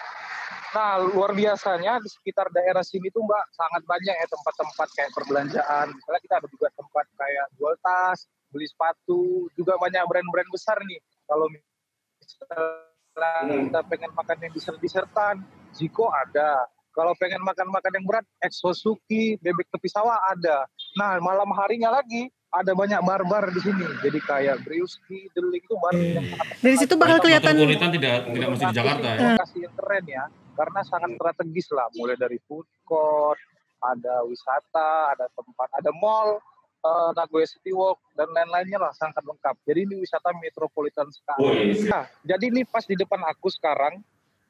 Nah 0.71 1.03
luar 1.03 1.35
biasanya 1.35 1.99
di 1.99 2.09
sekitar 2.09 2.47
daerah 2.55 2.81
sini 2.81 3.11
tuh 3.11 3.21
Mbak 3.27 3.43
sangat 3.51 3.81
banyak 3.83 4.15
ya 4.15 4.27
tempat-tempat 4.31 4.87
kayak 4.95 5.11
perbelanjaan. 5.11 5.87
Misalnya 5.91 6.21
kita 6.23 6.35
ada 6.39 6.47
juga 6.47 6.67
tempat 6.73 7.05
kayak 7.19 7.45
jual 7.59 7.75
tas, 7.83 8.19
beli 8.51 8.67
sepatu, 8.67 9.47
juga 9.55 9.75
banyak 9.79 10.03
brand-brand 10.07 10.49
besar 10.51 10.79
nih. 10.83 10.99
Kalau 11.27 11.47
misalnya 11.51 12.90
kita 13.11 13.79
pengen 13.87 14.11
makan 14.15 14.37
yang 14.39 14.51
dessert-dessertan, 14.55 15.35
Ziko 15.75 16.07
ada. 16.11 16.67
Kalau 16.91 17.15
pengen 17.15 17.39
makan-makan 17.47 17.91
yang 17.95 18.05
berat, 18.07 18.27
Exosuki, 18.43 19.39
bebek 19.39 19.71
tepi 19.71 19.87
sawah 19.87 20.19
ada. 20.27 20.67
Nah, 20.99 21.23
malam 21.23 21.47
harinya 21.55 21.87
lagi 21.87 22.27
ada 22.51 22.75
banyak 22.75 22.99
barbar 22.99 23.47
di 23.55 23.63
sini. 23.63 23.87
Jadi 24.03 24.19
kayak 24.19 24.59
Brewski, 24.67 25.31
Delik 25.31 25.63
itu 25.63 25.75
bar 25.79 25.95
yang 25.95 26.27
sangat 26.35 26.47
Dari 26.59 26.75
situ 26.75 26.93
bakal 26.99 27.23
kelihatan 27.23 27.55
Metropolitan 27.55 27.89
tidak 27.95 28.15
tidak 28.27 28.47
mesti 28.51 28.65
di 28.67 28.75
Jakarta 28.75 29.07
ya. 29.07 29.19
lokasi 29.23 29.57
yang 29.63 29.73
keren 29.79 30.03
ya 30.03 30.23
karena 30.55 30.81
sangat 30.85 31.09
strategis 31.15 31.67
lah 31.71 31.87
mulai 31.95 32.15
dari 32.19 32.37
food 32.45 32.67
court 32.83 33.39
ada 33.81 34.21
wisata 34.27 35.15
ada 35.15 35.25
tempat 35.33 35.69
ada 35.73 35.91
mall 35.97 36.37
uh, 36.83 37.11
Nagoya 37.15 37.47
City 37.47 37.71
Walk 37.73 38.01
dan 38.17 38.29
lain-lainnya 38.33 38.81
lah 38.81 38.93
sangat 38.93 39.21
lengkap. 39.21 39.55
Jadi 39.65 39.79
ini 39.87 39.95
wisata 40.01 40.33
metropolitan 40.37 41.07
sekali. 41.13 41.41
Oh, 41.41 41.53
iya. 41.53 41.89
Nah, 41.89 42.05
jadi 42.25 42.45
ini 42.49 42.61
pas 42.67 42.83
di 42.85 42.97
depan 42.97 43.21
aku 43.29 43.47
sekarang 43.49 44.01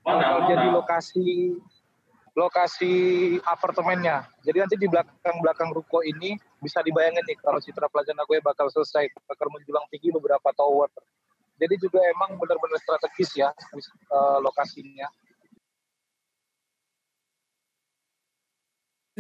Mana, 0.02 0.50
jadi 0.50 0.68
mana? 0.72 0.76
lokasi 0.82 1.56
lokasi 2.32 2.94
apartemennya. 3.44 4.24
Jadi 4.42 4.58
nanti 4.64 4.76
di 4.80 4.88
belakang-belakang 4.88 5.76
ruko 5.76 6.00
ini 6.02 6.40
bisa 6.64 6.80
dibayangin 6.80 7.22
nih 7.28 7.38
kalau 7.44 7.60
Citra 7.60 7.92
Plaza 7.92 8.16
Nagoya 8.16 8.40
bakal 8.40 8.72
selesai, 8.72 9.12
bakal 9.28 9.52
menjulang 9.52 9.84
tinggi 9.92 10.16
beberapa 10.16 10.50
tower. 10.56 10.88
Jadi 11.60 11.78
juga 11.78 12.02
emang 12.10 12.40
benar-benar 12.42 12.80
strategis 12.82 13.38
ya 13.38 13.52
uh, 14.10 14.40
lokasinya. 14.42 15.06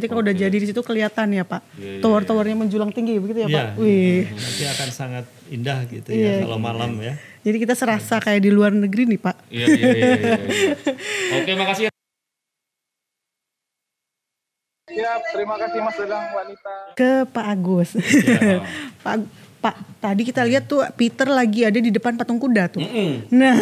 Nanti 0.01 0.09
kalau 0.09 0.25
udah 0.25 0.33
jadi 0.33 0.57
di 0.57 0.65
situ 0.65 0.81
kelihatan 0.81 1.29
ya 1.29 1.45
Pak. 1.45 1.61
Iya, 1.77 1.85
iya, 1.85 2.01
Tower-towernya 2.01 2.57
menjulang 2.57 2.89
tinggi 2.89 3.21
begitu 3.21 3.45
ya 3.45 3.49
Iya. 3.53 3.53
Pak. 3.53 3.67
Wih. 3.77 4.25
Nanti 4.33 4.63
akan 4.65 4.89
sangat 4.89 5.25
indah 5.45 5.77
gitu 5.85 6.09
Iya. 6.09 6.41
ya 6.41 6.49
kalau 6.49 6.57
malam 6.57 6.97
ya. 6.97 7.13
Jadi 7.45 7.57
kita 7.61 7.77
serasa 7.77 8.17
kayak 8.17 8.41
di 8.41 8.49
luar 8.49 8.73
negeri 8.73 9.05
nih 9.05 9.21
Pak. 9.21 9.35
Iya, 9.53 9.65
iya, 9.69 9.77
iya, 9.77 9.93
iya, 9.93 10.13
iya. 10.17 10.73
Oke, 11.37 11.51
makasih 11.53 11.83
ya. 11.85 11.91
Siap, 14.89 15.21
terima 15.37 15.55
kasih 15.61 15.79
Mas 15.79 15.95
Dadang 16.01 16.25
Wanita. 16.33 16.73
Ke 16.97 17.11
Pak 17.29 17.45
Agus. 17.45 17.89
Iya. 17.93 18.65
Pak 19.05 19.15
Pak, 19.61 19.75
tadi 20.01 20.25
kita 20.25 20.41
lihat 20.41 20.65
tuh 20.65 20.81
Peter 20.97 21.29
lagi 21.29 21.61
ada 21.61 21.77
di 21.77 21.93
depan 21.93 22.17
patung 22.17 22.41
kuda 22.41 22.73
tuh. 22.73 22.81
Mm-mm. 22.81 23.29
Nah, 23.29 23.53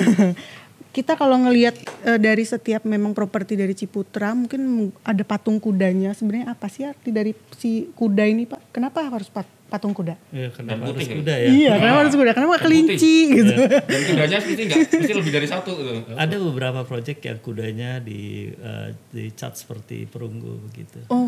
kita 0.89 1.13
kalau 1.13 1.37
ngelihat 1.37 1.75
eh, 2.01 2.17
dari 2.17 2.41
setiap 2.41 2.81
memang 2.83 3.13
properti 3.13 3.53
dari 3.53 3.71
Ciputra 3.71 4.33
mungkin 4.33 4.61
ada 5.01 5.21
patung 5.21 5.57
kudanya. 5.57 6.11
Sebenarnya 6.11 6.49
apa 6.49 6.65
sih 6.65 6.81
arti 6.81 7.09
dari 7.09 7.31
si 7.53 7.91
kuda 7.91 8.23
ini 8.23 8.43
Pak? 8.43 8.71
Kenapa 8.71 9.05
harus 9.05 9.29
pat- 9.29 9.45
patung 9.65 9.93
kuda? 9.93 10.17
Ya, 10.31 10.49
kenapa 10.49 10.81
Dan 10.81 10.89
harus 10.89 11.05
ya? 11.05 11.13
kuda 11.13 11.33
ya? 11.35 11.47
Iya, 11.47 11.73
kenapa 11.77 11.97
harus 12.01 12.15
kuda? 12.15 12.31
Kenapa 12.33 12.55
Dan 12.55 12.63
kelinci 12.65 13.13
gitu? 13.29 13.53
Dan 13.85 14.01
kudanya 14.03 14.37
mesti 14.39 14.53
enggak, 14.59 14.79
mesti 14.89 15.13
lebih 15.13 15.31
dari 15.31 15.47
satu 15.47 15.71
gitu. 15.71 15.91
Ada 16.09 16.35
beberapa 16.41 16.79
proyek 16.81 17.17
yang 17.21 17.37
kudanya 17.37 18.01
di 18.01 18.21
eh, 18.49 18.89
dicat 19.13 19.53
seperti 19.53 20.03
perunggu 20.03 20.57
begitu. 20.65 21.05
Oh, 21.07 21.21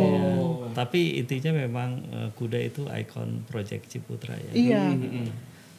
Iya. 0.00 0.24
Tapi 0.72 1.20
intinya 1.20 1.52
memang 1.54 1.90
eh, 2.08 2.28
kuda 2.32 2.58
itu 2.58 2.88
ikon 2.88 3.44
proyek 3.44 3.84
Ciputra 3.84 4.40
ya. 4.40 4.52
iya. 4.52 4.84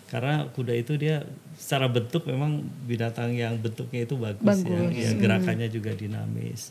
Karena 0.08 0.46
kuda 0.48 0.74
itu 0.74 0.94
dia 0.96 1.26
secara 1.54 1.88
bentuk 1.88 2.26
memang 2.26 2.62
binatang 2.86 3.34
yang 3.34 3.58
bentuknya 3.58 4.06
itu 4.06 4.16
bagus, 4.16 4.46
Bagus. 4.46 4.66
Hmm. 4.68 4.94
ya. 4.94 5.10
Ya, 5.10 5.12
gerakannya 5.18 5.68
juga 5.68 5.92
dinamis 5.94 6.70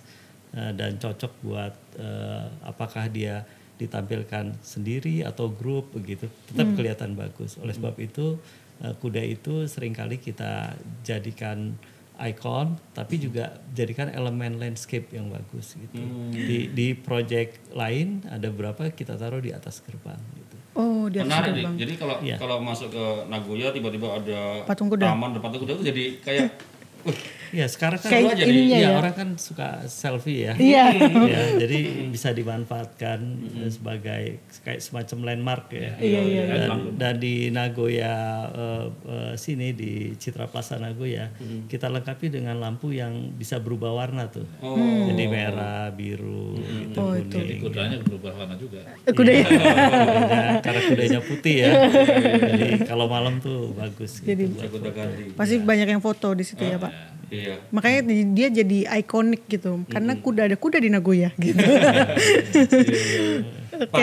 eh, 0.53 0.73
dan 0.73 0.97
cocok 0.97 1.33
buat 1.43 1.75
eh, 1.97 2.47
apakah 2.63 3.09
dia 3.09 3.43
ditampilkan 3.77 4.63
sendiri 4.63 5.27
atau 5.27 5.51
grup 5.51 5.91
begitu, 5.91 6.31
tetap 6.47 6.71
Hmm. 6.71 6.77
kelihatan 6.77 7.11
bagus. 7.15 7.59
Oleh 7.59 7.75
sebab 7.75 7.99
itu 7.99 8.39
eh, 8.79 8.95
kuda 8.99 9.23
itu 9.23 9.67
sering 9.67 9.91
kali 9.93 10.19
kita 10.19 10.75
jadikan 11.03 11.75
ikon, 12.23 12.79
tapi 12.93 13.19
juga 13.19 13.59
jadikan 13.73 14.07
elemen 14.07 14.61
landscape 14.61 15.11
yang 15.11 15.27
bagus 15.27 15.75
gitu. 15.75 15.99
Di 16.31 16.71
di 16.71 16.95
project 16.95 17.73
lain 17.75 18.23
ada 18.31 18.47
berapa 18.47 18.93
kita 18.93 19.19
taruh 19.19 19.43
di 19.43 19.51
atas 19.51 19.83
gerbang 19.83 20.21
gitu. 20.37 20.42
Oh, 21.03 21.09
di 21.09 21.19
atas 21.19 21.27
Menarik 21.29 21.49
nih. 21.49 21.57
gerbang. 21.59 21.75
Jadi 21.77 21.93
kalau 21.97 22.17
Iya. 22.21 22.37
kalau 22.37 22.57
masuk 22.59 22.89
ke 22.89 23.05
Nagoya 23.27 23.69
tiba-tiba 23.69 24.09
ada 24.15 24.41
Patung 24.63 24.87
kuda. 24.87 25.03
taman 25.05 25.35
patung 25.37 25.61
kuda 25.61 25.73
itu 25.75 25.85
jadi 25.85 26.05
kayak 26.21 26.47
wah, 27.53 27.61
Ya 27.61 27.67
sekarang 27.69 28.01
kan 28.01 28.09
Kayak 28.09 28.41
ininya 28.43 28.79
ya, 28.81 28.89
ya. 28.89 28.91
orang 28.97 29.13
kan 29.13 29.29
suka 29.37 29.85
selfie 29.85 30.49
ya. 30.49 30.55
Iya. 30.57 30.85
ya, 31.37 31.43
jadi 31.61 31.79
bisa 32.09 32.33
dimanfaatkan 32.33 33.19
eh, 33.61 33.69
sebagai 33.69 34.23
kayak 34.65 34.81
semacam 34.81 35.19
landmark 35.29 35.69
ya. 35.69 35.93
Iya, 36.01 36.21
iya, 36.25 36.43
Dan, 36.49 36.97
dan 36.97 37.15
di 37.21 37.53
Nagoya 37.53 38.17
eh, 38.49 38.87
eh, 39.05 39.33
sini 39.37 39.77
di 39.77 40.17
Citra 40.17 40.49
Plaza 40.49 40.81
Nagoya 40.81 41.29
kita 41.69 41.93
lengkapi 41.93 42.33
dengan 42.33 42.57
lampu 42.57 42.91
yang 42.91 43.13
bisa 43.37 43.61
berubah 43.61 43.93
warna 43.93 44.33
tuh. 44.33 44.49
oh. 44.65 44.81
Jadi 45.13 45.25
merah, 45.29 45.93
biru, 45.93 46.57
gitu, 46.57 46.97
Oh, 46.97 47.13
itu. 47.13 47.37
kuning. 47.37 47.61
Kudanya 47.61 47.97
berubah 48.01 48.33
warna 48.33 48.57
juga. 48.57 48.81
Eh, 49.05 49.13
kuda 49.13 49.33
ya. 49.33 49.45
Kudanya, 49.45 50.61
karena 50.65 50.81
kudanya 50.89 51.21
putih 51.21 51.55
ya. 51.61 51.71
Jadi 52.57 52.67
kalau 52.89 53.07
malam 53.13 53.39
tuh 53.39 53.77
bagus. 53.77 54.25
Gitu. 54.25 54.33
Jadi 54.33 54.45
ganti. 54.89 55.23
pasti 55.37 55.61
banyak 55.61 55.89
yang 55.89 56.01
foto 56.01 56.33
di 56.33 56.45
situ 56.47 56.63
ya 56.63 56.81
Pak. 56.81 57.12
Iya. 57.33 57.57
Makanya 57.73 58.01
di- 58.05 58.29
dia 58.37 58.49
jadi 58.53 58.79
ikonik 59.01 59.49
gitu. 59.49 59.81
Karena 59.89 60.13
kuda 60.15 60.45
ada 60.45 60.57
kuda 60.57 60.77
di 60.77 60.93
Nagoya 60.93 61.33
gitu. 61.41 61.65
Oke. 63.73 63.89
Pak, 63.89 63.99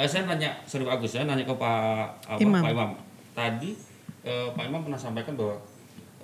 eh, 0.00 0.08
saya 0.08 0.24
nanya, 0.24 0.56
sorry 0.64 0.88
Pak 0.88 0.96
Agus, 0.96 1.12
saya 1.12 1.28
nanya 1.28 1.44
ke 1.44 1.52
Pak, 1.52 2.08
apa, 2.24 2.40
Imam. 2.40 2.64
Pak 2.64 2.72
Imam. 2.72 2.90
Tadi 3.36 3.70
eh, 4.24 4.48
Pak 4.50 4.64
Imam 4.64 4.80
pernah 4.80 4.96
sampaikan 4.96 5.36
bahwa 5.36 5.60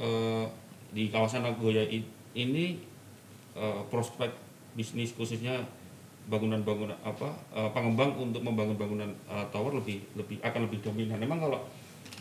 eh, 0.01 0.45
di 0.91 1.13
kawasan 1.13 1.45
Nagoya 1.45 1.85
ini 2.33 2.81
eh, 3.53 3.81
prospek 3.93 4.33
bisnis 4.73 5.13
khususnya 5.13 5.61
bangunan-bangunan 6.27 6.97
apa 7.05 7.29
eh, 7.53 7.71
pengembang 7.71 8.17
untuk 8.17 8.41
membangun 8.41 8.75
bangunan 8.75 9.11
eh, 9.29 9.45
tower 9.53 9.77
lebih 9.77 10.01
lebih 10.17 10.41
akan 10.41 10.65
lebih 10.65 10.81
dominan. 10.81 11.21
Memang 11.21 11.39
kalau 11.39 11.61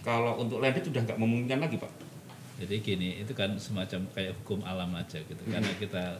kalau 0.04 0.38
untuk 0.38 0.60
landed 0.60 0.84
sudah 0.84 1.01
nggak 1.01 1.18
memungkinkan 1.18 1.63
lagi 1.63 1.80
Pak. 1.80 1.92
Jadi 2.55 2.75
gini, 2.79 3.09
itu 3.19 3.35
kan 3.35 3.51
semacam 3.59 4.07
kayak 4.15 4.33
hukum 4.41 4.63
alam 4.63 4.91
aja 4.95 5.19
gitu. 5.19 5.43
Karena 5.47 5.71
kita 5.75 6.19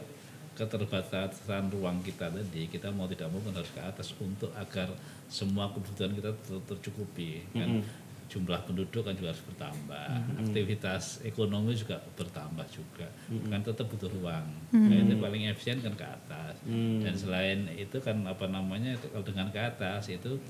keterbatasan 0.56 1.68
ruang 1.68 2.00
kita 2.00 2.32
tadi, 2.32 2.64
kita 2.66 2.88
mau 2.88 3.04
tidak 3.04 3.28
mau 3.28 3.40
harus 3.52 3.68
ke 3.70 3.80
atas 3.80 4.12
untuk 4.16 4.48
agar 4.56 4.88
semua 5.28 5.68
kebutuhan 5.70 6.12
kita 6.12 6.32
ter- 6.32 6.64
tercukupi. 6.64 7.44
Kan 7.52 7.84
jumlah 8.26 8.58
penduduk 8.66 9.06
kan 9.06 9.14
juga 9.14 9.30
harus 9.30 9.44
bertambah, 9.46 10.08
aktivitas 10.42 11.22
ekonomi 11.22 11.78
juga 11.78 12.02
bertambah 12.18 12.66
juga. 12.74 13.06
Kan 13.46 13.62
tetap 13.62 13.86
butuh 13.86 14.10
ruang. 14.10 14.50
Nah, 14.74 14.96
itu 14.98 15.14
paling 15.16 15.42
efisien 15.46 15.78
kan 15.78 15.94
ke 15.94 16.02
atas. 16.02 16.58
Dan 17.06 17.14
selain 17.14 17.70
itu 17.70 17.96
kan 18.02 18.18
apa 18.26 18.50
namanya 18.50 18.98
kalau 18.98 19.22
dengan 19.22 19.46
ke 19.54 19.60
atas 19.62 20.10
itu 20.10 20.42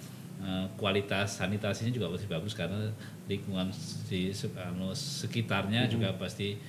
kualitas 0.76 1.40
sanitasinya 1.40 1.92
juga 1.92 2.12
masih 2.12 2.28
bagus 2.28 2.52
karena 2.52 2.92
lingkungan 3.24 3.72
di 4.06 4.30
anu, 4.60 4.92
sekitarnya 4.92 5.88
juga 5.88 6.12
pasti 6.14 6.60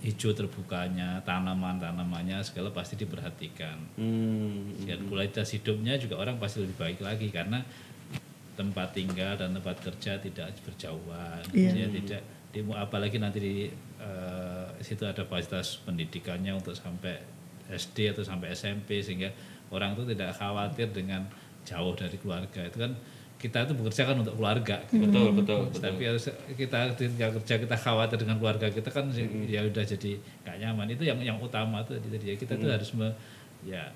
hijau 0.00 0.32
terbukanya, 0.32 1.20
tanaman-tanamannya 1.28 2.40
segala 2.40 2.72
pasti 2.72 2.96
diperhatikan. 2.96 3.76
Dan 4.88 4.98
kualitas 5.10 5.52
hidupnya 5.52 6.00
juga 6.00 6.16
orang 6.16 6.40
pasti 6.40 6.64
lebih 6.64 6.76
baik 6.80 6.98
lagi 7.04 7.28
karena 7.28 7.60
tempat 8.56 8.96
tinggal 8.96 9.36
dan 9.36 9.52
tempat 9.52 9.76
kerja 9.80 10.16
tidak 10.20 10.56
berjauhan. 10.64 11.44
Iya. 11.52 11.84
Ya, 11.84 11.86
tidak 11.92 12.22
di, 12.50 12.60
apalagi 12.74 13.16
nanti 13.22 13.38
di 13.38 13.54
eh, 14.02 14.66
situ 14.82 15.06
ada 15.06 15.22
fasilitas 15.22 15.78
pendidikannya 15.86 16.50
untuk 16.58 16.74
sampai 16.74 17.22
SD 17.70 18.10
atau 18.10 18.26
sampai 18.26 18.52
SMP 18.52 18.98
sehingga 19.00 19.30
orang 19.70 19.94
itu 19.94 20.02
tidak 20.10 20.34
khawatir 20.34 20.90
dengan 20.90 21.30
jauh 21.64 21.94
dari 21.94 22.16
keluarga. 22.16 22.60
Itu 22.64 22.78
kan 22.78 22.92
kita 23.40 23.64
itu 23.64 23.72
bekerja 23.72 24.02
kan 24.04 24.16
untuk 24.20 24.36
keluarga. 24.36 24.76
gitu. 24.86 25.00
Betul, 25.00 25.28
betul, 25.32 25.58
betul. 25.68 25.80
Tapi 25.80 26.02
harus 26.04 26.24
kita 26.54 26.78
ketika 26.92 27.26
kerja 27.40 27.54
kita 27.56 27.76
khawatir 27.76 28.16
dengan 28.20 28.36
keluarga 28.36 28.68
kita 28.68 28.92
kan 28.92 29.08
ya 29.48 29.64
udah 29.64 29.84
jadi 29.84 30.12
nggak 30.44 30.56
nyaman. 30.60 30.86
Itu 30.92 31.02
yang 31.08 31.18
yang 31.20 31.38
utama 31.40 31.80
tuh 31.80 31.96
tadi 31.96 32.20
ya 32.20 32.36
kita 32.36 32.56
tuh 32.56 32.68
harus 32.68 32.92
me- 32.92 33.16
ya 33.64 33.88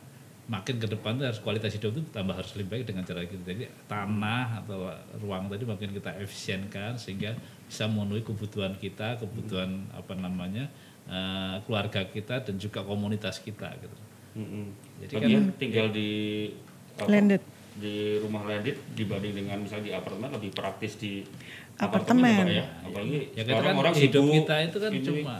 makin 0.44 0.76
ke 0.76 0.84
depan 0.84 1.16
tuh 1.16 1.24
harus 1.24 1.40
kualitas 1.40 1.72
hidup 1.72 1.96
tuh 1.96 2.04
tambah 2.12 2.36
harus 2.36 2.52
lebih 2.56 2.68
baik 2.72 2.84
dengan 2.88 3.04
cara 3.04 3.24
kita. 3.24 3.42
Jadi 3.44 3.64
tanah 3.84 4.60
atau 4.64 4.88
ruang 5.20 5.48
tadi 5.48 5.64
makin 5.64 5.88
kita 5.92 6.20
efisienkan 6.20 6.96
sehingga 6.96 7.32
bisa 7.64 7.84
memenuhi 7.84 8.20
kebutuhan 8.20 8.76
kita, 8.76 9.16
kebutuhan 9.20 9.88
apa 9.92 10.12
namanya 10.16 10.68
eh, 11.04 11.56
keluarga 11.64 12.04
kita 12.08 12.44
dan 12.44 12.56
juga 12.56 12.80
komunitas 12.80 13.40
kita 13.40 13.72
gitu. 13.76 13.96
Mm-mm. 14.40 14.72
Jadi 15.04 15.12
Jadi 15.16 15.32
kan- 15.32 15.52
tinggal 15.56 15.86
di 15.92 16.08
Landed. 17.02 17.42
di 17.74 17.94
rumah 18.16 18.42
landed 18.44 18.78
dibanding 18.94 19.34
dengan 19.34 19.58
misalnya 19.58 19.84
di 19.84 19.92
apartemen 19.92 20.30
lebih 20.30 20.50
praktis 20.50 20.94
di 20.94 21.26
Apartemen. 21.74 22.30
Pak, 22.40 22.54
ya. 22.54 22.66
Apalagi 22.80 23.18
Ya 23.28 23.42
kita 23.42 23.50
sekarang 23.50 23.66
kan 23.66 23.74
orang 23.76 23.94
hidup 23.96 24.22
sibuk, 24.22 24.34
kita 24.36 24.54
itu 24.62 24.76
kan 24.78 24.90
ini- 24.92 25.02
cuma 25.04 25.34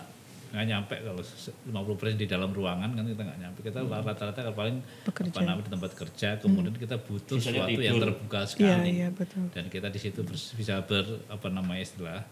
nggak 0.50 0.66
nyampe 0.68 0.94
kalau 1.00 1.22
se- 1.22 1.54
50% 1.64 2.14
di 2.16 2.26
dalam 2.26 2.46
ruangan 2.48 2.90
kan 2.92 3.04
kita 3.04 3.22
nggak 3.22 3.38
nyampe 3.40 3.58
kita 3.60 3.78
rata-rata 3.82 4.40
kan 4.40 4.50
paling 4.52 4.76
Bekerja. 5.04 5.30
apa 5.30 5.40
namanya 5.44 5.62
di 5.62 5.72
tempat 5.72 5.90
kerja 5.92 6.28
kemudian 6.36 6.74
kita 6.76 6.96
butuh 6.96 7.36
Sisanya 7.36 7.54
sesuatu 7.66 7.80
yang 7.80 7.94
tidur. 7.96 8.06
terbuka 8.08 8.38
Iya, 8.38 8.46
sekali 8.48 8.90
iya 8.92 9.08
betul. 9.10 9.44
dan 9.50 9.64
kita 9.68 9.88
di 9.88 10.00
situ 10.00 10.20
bisa 10.52 10.74
ber 10.80 11.02
apa 11.28 11.46
namanya 11.48 11.82
istilah 11.82 12.22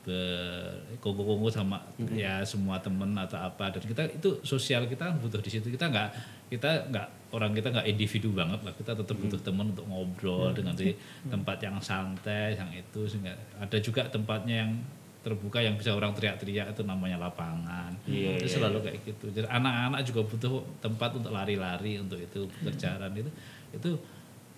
berkongko-kongko 0.00 1.52
sama 1.52 1.76
ya 2.16 2.40
semua 2.40 2.80
temen 2.80 3.12
atau 3.12 3.36
apa. 3.36 3.68
Dan 3.76 3.84
kita 3.84 4.08
itu 4.08 4.40
sosial 4.40 4.88
kita 4.88 5.12
butuh 5.20 5.40
di 5.44 5.50
situ. 5.52 5.68
Kita 5.68 5.92
nggak 5.92 6.08
kita 6.48 6.88
nggak 6.88 7.06
orang 7.36 7.52
kita 7.52 7.68
nggak 7.68 7.86
individu 7.86 8.32
banget 8.32 8.60
lah. 8.64 8.72
Kita 8.72 8.96
tetap 8.96 9.16
butuh 9.16 9.40
temen 9.44 9.76
untuk 9.76 9.84
ngobrol 9.86 10.56
dengan 10.56 10.72
di 10.72 10.96
tempat 11.28 11.60
yang 11.60 11.76
santai 11.78 12.56
yang 12.56 12.70
itu 12.72 13.04
sehingga 13.04 13.36
ada 13.60 13.76
juga 13.78 14.08
tempatnya 14.08 14.66
yang 14.66 14.72
terbuka 15.20 15.60
yang 15.60 15.76
bisa 15.76 15.92
orang 15.92 16.16
teriak-teriak 16.16 16.72
itu 16.72 16.80
namanya 16.80 17.20
lapangan. 17.20 17.92
Iya, 18.08 18.40
itu 18.40 18.48
iya, 18.48 18.54
selalu 18.56 18.78
kayak 18.88 18.98
gitu. 19.04 19.26
Jadi 19.36 19.46
anak-anak 19.52 20.00
juga 20.08 20.20
butuh 20.24 20.64
tempat 20.80 21.10
untuk 21.12 21.28
lari-lari 21.28 22.00
untuk 22.00 22.16
itu 22.16 22.48
berjalan 22.64 23.12
itu. 23.12 23.30
Itu 23.76 23.90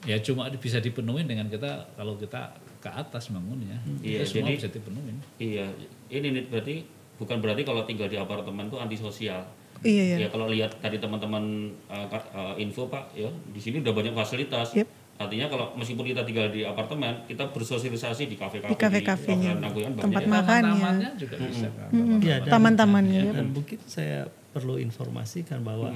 ya 0.06 0.18
cuma 0.22 0.46
bisa 0.54 0.78
dipenuhi 0.78 1.26
dengan 1.26 1.50
kita 1.50 1.98
kalau 1.98 2.14
kita 2.14 2.54
ke 2.82 2.90
atas 2.90 3.30
bangunnya 3.30 3.78
Iya, 4.02 4.20
itu 4.20 4.34
semua 4.34 4.50
jadi- 4.50 4.58
bisa 4.58 4.68
dipenuhi 4.68 5.12
Iya, 5.38 5.66
ini 6.10 6.26
nih 6.28 6.42
berarti 6.46 6.74
bukan 7.14 7.38
berarti 7.38 7.62
kalau 7.62 7.82
tinggal 7.82 8.10
di 8.10 8.18
apartemen 8.18 8.66
tuh 8.66 8.76
antisosial. 8.76 9.46
Iya, 9.82 10.02
iya. 10.04 10.16
Ya 10.16 10.28
kalau 10.28 10.46
lihat 10.46 10.78
tadi 10.78 10.98
teman-teman 10.98 11.42
uh, 11.86 12.06
uh, 12.06 12.54
info 12.56 12.86
Pak, 12.86 13.14
ya 13.14 13.26
di 13.48 13.58
sini 13.58 13.78
udah 13.78 13.90
banyak 13.90 14.10
fasilitas. 14.12 14.74
Yep. 14.74 14.86
Artinya 15.18 15.46
kalau 15.46 15.70
meskipun 15.74 16.02
kita 16.04 16.22
tinggal 16.22 16.50
di 16.50 16.62
apartemen, 16.62 17.22
kita 17.24 17.46
bersosialisasi 17.50 18.26
di 18.26 18.34
kafe-kafe, 18.34 18.74
Di 18.74 19.02
kawasan 19.02 19.58
Nagoyan 19.60 19.92
banyak 19.92 20.02
tempat 20.02 20.22
ya. 20.22 20.28
makan. 20.28 20.32
Makannya. 20.32 20.72
taman-tamannya 20.72 21.10
juga 21.14 21.34
bisa 21.38 21.68
kan 21.70 21.88
Ya, 22.18 22.36
dan- 22.40 22.50
Taman-tamannya. 22.50 23.20
ya, 23.20 23.32
dan 23.32 23.46
mungkin 23.50 23.78
saya 23.86 24.18
perlu 24.50 24.74
informasikan 24.76 25.62
bahwa 25.62 25.94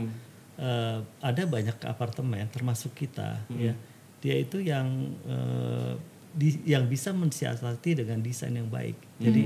eh, 0.56 0.98
ada 1.20 1.42
banyak 1.44 1.76
apartemen 1.84 2.46
termasuk 2.48 2.96
kita 2.96 3.44
ya 3.52 3.76
dia 4.18 4.36
itu 4.36 4.56
yang 4.58 4.88
eh, 5.26 5.92
di- 6.36 6.60
yang 6.64 6.84
bisa 6.84 7.10
mensiasati 7.10 7.96
dengan 7.96 8.20
desain 8.20 8.52
yang 8.52 8.68
baik. 8.68 8.92
Jadi 9.16 9.42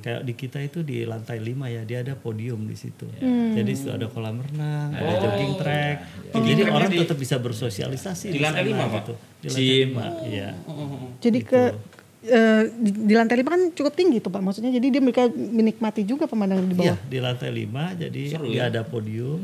kayak 0.00 0.20
di 0.20 0.34
kita 0.34 0.58
itu 0.58 0.82
di 0.82 1.02
lantai 1.02 1.38
5 1.38 1.70
ya 1.70 1.82
dia 1.82 2.02
ada 2.02 2.12
podium 2.12 2.66
di 2.66 2.74
situ. 2.74 3.06
Jadi 3.54 3.70
situ 3.72 3.88
ada 3.88 4.06
kolam 4.06 4.42
renang 4.42 4.90
ada 4.90 5.12
jogging 5.16 5.54
track. 5.54 5.96
Jadi 6.34 6.60
orang 6.66 6.90
tetap 6.90 7.14
bisa 7.16 7.38
bersosialisasi 7.38 8.28
Di 8.28 8.42
lantai 8.42 8.60
sana 8.60 8.68
lima, 8.68 8.84
Pak? 8.84 8.96
gitu. 8.98 9.14
Di 9.14 9.46
lantai 9.46 9.62
Gym. 9.62 9.88
lima 9.88 10.06
iya. 10.24 10.50
Jadi 11.16 11.38
ke 11.40 11.62
eh, 12.22 12.62
di, 12.70 12.90
di 12.94 13.14
lantai 13.14 13.36
lima 13.36 13.50
kan 13.52 13.62
cukup 13.70 13.92
tinggi 13.92 14.18
tuh 14.18 14.30
Pak. 14.30 14.40
Maksudnya 14.40 14.70
jadi 14.70 14.86
dia 14.88 15.02
mereka 15.02 15.26
menikmati 15.28 16.02
juga 16.02 16.24
pemandangan 16.26 16.64
di 16.64 16.74
bawah. 16.74 16.96
di 17.02 17.18
lantai 17.18 17.50
5 17.50 18.02
jadi 18.02 18.22
Seru 18.30 18.46
dia 18.46 18.58
ya? 18.58 18.62
ada 18.70 18.80
podium 18.82 19.38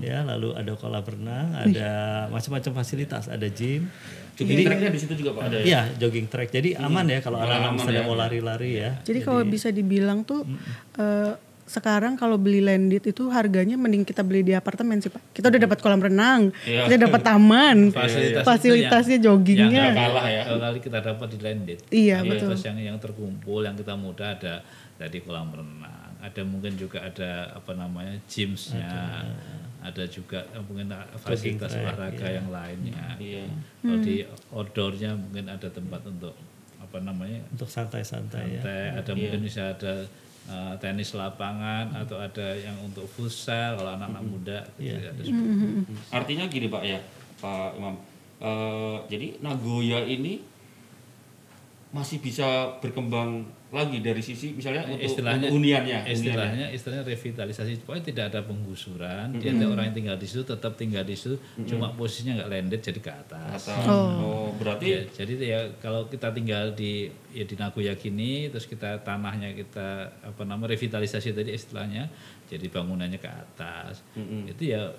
ya 0.00 0.24
lalu 0.24 0.52
ada 0.52 0.72
kolam 0.74 1.04
renang 1.04 1.48
ada 1.52 1.90
macam-macam 2.28 2.72
fasilitas 2.74 3.28
ada 3.28 3.46
gym 3.46 3.88
Jogging 4.36 4.68
tracknya 4.68 4.92
di 4.92 5.00
situ 5.00 5.14
juga 5.16 5.32
Pak 5.32 5.44
ada 5.48 5.56
ya. 5.56 5.64
Iya 5.64 5.80
jogging 5.96 6.28
track 6.28 6.52
jadi 6.52 6.76
aman 6.76 7.08
ya 7.08 7.24
kalau 7.24 7.40
anak-anak 7.40 7.72
aman 7.72 7.76
misalnya 7.80 8.02
ya. 8.04 8.08
mau 8.08 8.16
lari-lari 8.16 8.70
ya 8.76 8.90
Jadi 9.00 9.18
kalau 9.24 9.40
bisa 9.48 9.72
dibilang 9.72 10.28
tuh 10.28 10.44
eh, 11.00 11.32
sekarang 11.66 12.14
kalau 12.14 12.38
beli 12.38 12.62
landed 12.62 13.02
itu 13.02 13.26
harganya 13.28 13.74
mending 13.74 14.02
kita 14.02 14.22
beli 14.22 14.40
di 14.40 14.54
apartemen 14.54 14.98
sih 14.98 15.10
Pak. 15.10 15.34
Kita 15.34 15.50
udah 15.50 15.60
dapat 15.60 15.78
kolam 15.78 15.98
renang, 15.98 16.54
Iya. 16.62 16.86
kita 16.86 16.96
dapat 17.04 17.20
taman, 17.20 17.90
Fasilitas 17.90 18.30
itu 18.32 18.40
fasilitasnya 18.40 19.16
yang- 19.18 19.26
joggingnya. 19.26 19.84
yang 19.84 19.96
kalah 19.98 20.26
ya. 20.26 20.42
kalau 20.46 20.60
kali 20.62 20.78
kita 20.78 20.98
dapat 21.00 21.26
di 21.28 21.38
landed 21.42 21.78
Iya, 21.90 22.16
Fasilitas 22.22 22.62
yang 22.64 22.76
yang 22.78 22.96
terkumpul 22.96 23.60
yang 23.60 23.74
kita 23.74 23.94
mudah 23.94 24.28
ada 24.32 24.62
dari 24.94 25.18
kolam 25.20 25.50
renang 25.50 25.94
ada 26.16 26.42
mungkin 26.42 26.74
juga 26.74 27.02
ada 27.02 27.50
apa 27.52 27.72
namanya 27.72 28.14
gymsnya 28.26 29.22
ada 29.78 30.02
juga 30.06 30.42
eh, 30.48 30.62
mungkin 30.62 30.90
fasilitas 31.16 31.70
olahraga 31.72 32.26
yang 32.28 32.48
lainnya 32.48 33.14
Iya. 33.16 33.46
kalau 33.80 33.98
di 34.00 34.14
outdoornya 34.50 35.14
mungkin 35.14 35.46
ada 35.46 35.66
tempat 35.66 36.02
untuk 36.02 36.34
apa 36.76 36.98
namanya 36.98 37.42
untuk 37.50 37.66
santai-santai 37.66 38.58
ya 38.58 38.62
santai 38.62 38.82
ada 38.96 39.10
mungkin 39.12 39.40
bisa 39.40 39.62
ada 39.70 40.06
eh, 40.46 40.74
tenis 40.78 41.12
lapangan 41.14 41.92
atau 41.94 42.16
ada 42.18 42.54
yang 42.56 42.74
untuk 42.86 43.06
futsal 43.06 43.76
kalau 43.78 43.94
anak-anak 43.98 44.24
muda 44.24 44.58
gitu 44.80 44.94
ya, 44.96 45.10
ada 45.10 45.22
itu. 45.22 45.42
Artinya 46.10 46.44
gini 46.48 46.66
Pak 46.70 46.82
ya, 46.86 46.98
Pak 47.42 47.78
Imam. 47.78 47.94
Eh, 48.36 48.96
jadi 49.08 49.40
Nagoya 49.40 50.04
ini 50.04 50.55
masih 51.94 52.18
bisa 52.18 52.76
berkembang 52.82 53.46
lagi 53.70 53.98
dari 53.98 54.18
sisi 54.22 54.54
misalnya 54.54 54.86
untuk, 54.86 55.06
istilahnya 55.06 55.50
untuk 55.50 55.58
huniannya, 55.58 55.98
huniannya. 56.02 56.14
istilahnya 56.14 56.66
istilahnya 56.70 57.04
revitalisasi. 57.06 57.82
Pokoknya 57.82 58.04
tidak 58.10 58.24
ada 58.34 58.40
penggusuran 58.46 59.26
dia 59.38 59.50
ada 59.54 59.66
orang 59.70 59.90
yang 59.90 59.96
tinggal 60.02 60.16
di 60.18 60.26
situ 60.26 60.42
tetap 60.46 60.78
tinggal 60.78 61.02
di 61.02 61.14
situ 61.18 61.34
cuma 61.66 61.90
posisinya 61.94 62.42
nggak 62.42 62.50
landed 62.50 62.80
jadi 62.82 63.00
ke 63.02 63.10
atas. 63.10 63.70
Atau, 63.70 63.98
oh. 64.22 64.48
berarti 64.58 64.84
Ya, 64.86 65.02
jadi 65.22 65.34
ya 65.42 65.60
kalau 65.82 66.06
kita 66.06 66.30
tinggal 66.30 66.74
di 66.78 67.10
ya 67.34 67.42
di 67.42 67.54
Nagoya 67.58 67.98
gini 67.98 68.46
terus 68.54 68.70
kita 68.70 69.02
tanahnya 69.02 69.50
kita 69.54 70.14
apa 70.22 70.42
nama 70.46 70.62
revitalisasi 70.66 71.34
tadi 71.34 71.50
istilahnya 71.54 72.06
jadi 72.46 72.66
bangunannya 72.70 73.18
ke 73.18 73.30
atas. 73.30 74.06
Itu 74.46 74.62
ya 74.62 74.94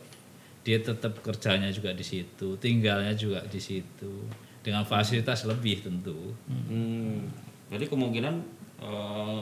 dia 0.68 0.84
tetap 0.84 1.24
kerjanya 1.24 1.72
juga 1.72 1.96
di 1.96 2.04
situ 2.04 2.60
tinggalnya 2.60 3.16
juga 3.16 3.40
di 3.48 3.56
situ 3.56 4.28
dengan 4.68 4.84
fasilitas 4.84 5.46
lebih 5.46 5.80
tentu 5.80 6.36
Hmm, 6.46 7.24
jadi 7.66 7.88
kemungkinan 7.88 8.36
eh, 8.78 9.42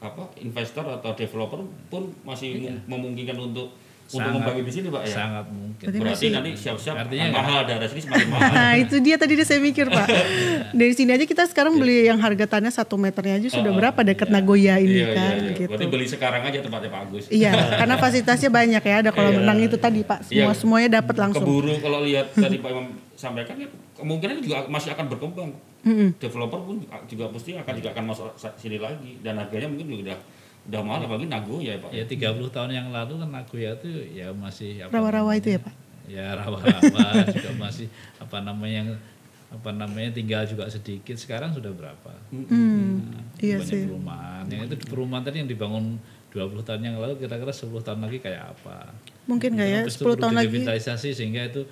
apa 0.00 0.22
investor 0.38 0.82
atau 0.90 1.12
developer 1.12 1.60
pun 1.86 2.02
masih 2.22 2.56
mem- 2.58 2.80
memungkinkan 2.88 3.36
untuk 3.38 3.68
untuk 4.04 4.18
Sangat- 4.18 4.34
membangun 4.36 4.64
di 4.66 4.72
sini 4.74 4.86
pak 4.88 5.02
ya. 5.02 5.14
sangat 5.14 5.46
mungkin 5.48 5.86
Berarti 5.94 6.26
nanti 6.28 6.50
siap-siap 6.54 6.94
Artinya 6.98 7.26
mahal 7.32 7.64
daerah 7.64 7.86
sini 7.86 8.02
semakin 8.02 8.28
mahal. 8.28 8.50
Nah 8.58 8.72
itu 8.76 8.96
dia 8.98 9.16
tadi 9.16 9.32
saya 9.40 9.56
mikir 9.58 9.88
Pak. 9.88 10.06
Dari 10.70 10.92
sini 10.92 11.10
aja 11.10 11.24
kita 11.24 11.44
sekarang 11.46 11.74
beli 11.74 12.04
yang 12.04 12.18
harga 12.18 12.44
tanah 12.50 12.68
satu 12.68 12.96
meternya 12.96 13.38
aja 13.38 13.48
sudah 13.50 13.72
berapa 13.72 13.96
dekat 14.02 14.28
Nagoya 14.28 14.76
ini 14.76 15.00
Iya, 15.00 15.08
kan 15.12 15.32
iya, 15.32 15.40
iya. 15.42 15.52
gitu. 15.56 15.70
Berarti 15.70 15.86
beli 15.88 16.06
sekarang 16.06 16.42
aja 16.42 16.58
tempatnya 16.60 16.90
Pak 16.90 17.00
Agus. 17.04 17.24
Iya, 17.30 17.50
karena 17.72 17.94
fasilitasnya 17.96 18.50
banyak 18.50 18.82
ya. 18.82 18.94
Ada 18.98 19.10
kolam 19.10 19.32
renang 19.34 19.58
itu 19.62 19.76
tadi 19.76 20.00
Pak. 20.02 20.18
Semua 20.24 20.36
Iya. 20.44 20.58
semuanya 20.60 20.88
dapat 20.94 21.16
langsung. 21.18 21.40
Keburu 21.40 21.72
kalau 21.78 21.98
lihat 22.02 22.26
tadi 22.34 22.56
Pak 22.58 22.68
Imam 22.68 22.86
sampaikan 23.14 23.56
ya 23.56 23.68
kemungkinan 24.02 24.36
juga 24.40 24.66
masih 24.66 24.90
akan 24.90 25.06
berkembang. 25.08 25.50
Developer 26.16 26.60
pun 26.60 26.76
juga, 26.78 26.96
juga 27.04 27.24
pasti 27.28 27.54
akan 27.54 27.72
juga 27.74 27.90
akan 27.90 28.04
masuk 28.06 28.26
sini 28.54 28.76
lagi 28.76 29.18
dan 29.18 29.34
harganya 29.36 29.66
mungkin 29.66 29.86
juga 29.88 30.02
udah 30.04 30.18
udah 30.62 30.80
mahal 30.80 31.00
apalagi 31.02 31.26
Nagoya 31.26 31.72
ya 31.72 31.80
Pak. 31.80 31.90
ya 31.90 32.04
30 32.06 32.38
tahun 32.48 32.70
yang 32.70 32.86
lalu 32.88 33.18
kan 33.18 33.30
Nagoya 33.32 33.70
itu 33.74 33.88
ya 34.12 34.30
masih 34.30 34.78
Rawa-rawa 34.86 35.34
itu 35.34 35.48
ya 35.48 35.58
Pak. 35.58 35.74
ya 36.04 36.26
rawa-rawa 36.32 37.02
juga 37.34 37.50
masih 37.56 37.86
apa 38.16 38.38
namanya 38.40 38.74
yang 38.76 38.90
apa 39.50 39.70
namanya 39.70 40.10
tinggal 40.12 40.42
juga 40.44 40.64
sedikit 40.66 41.14
sekarang 41.14 41.50
sudah 41.50 41.70
berapa 41.70 42.10
Hmm, 42.30 43.02
iya 43.36 43.58
banyak 43.58 43.68
sih. 43.68 43.82
perumahan 43.84 44.44
yang 44.46 44.60
itu 44.64 44.76
perumahan 44.82 45.22
tadi 45.22 45.36
yang 45.38 45.50
dibangun 45.50 45.98
20 46.30 46.62
tahun 46.62 46.80
yang 46.80 46.96
lalu 46.96 47.18
kira-kira 47.18 47.50
10 47.50 47.68
tahun 47.76 48.00
lagi 48.00 48.18
kayak 48.18 48.42
apa 48.48 48.94
Mungkin 49.24 49.52
nggak 49.52 49.68
ya 49.68 49.80
Terus 49.84 49.94
itu 49.94 50.00
10 50.00 50.06
perlu 50.06 50.14
tahun 50.16 50.32
lagi. 50.32 50.46
direvitalisasi 50.48 51.08
sehingga 51.12 51.42
itu 51.44 51.62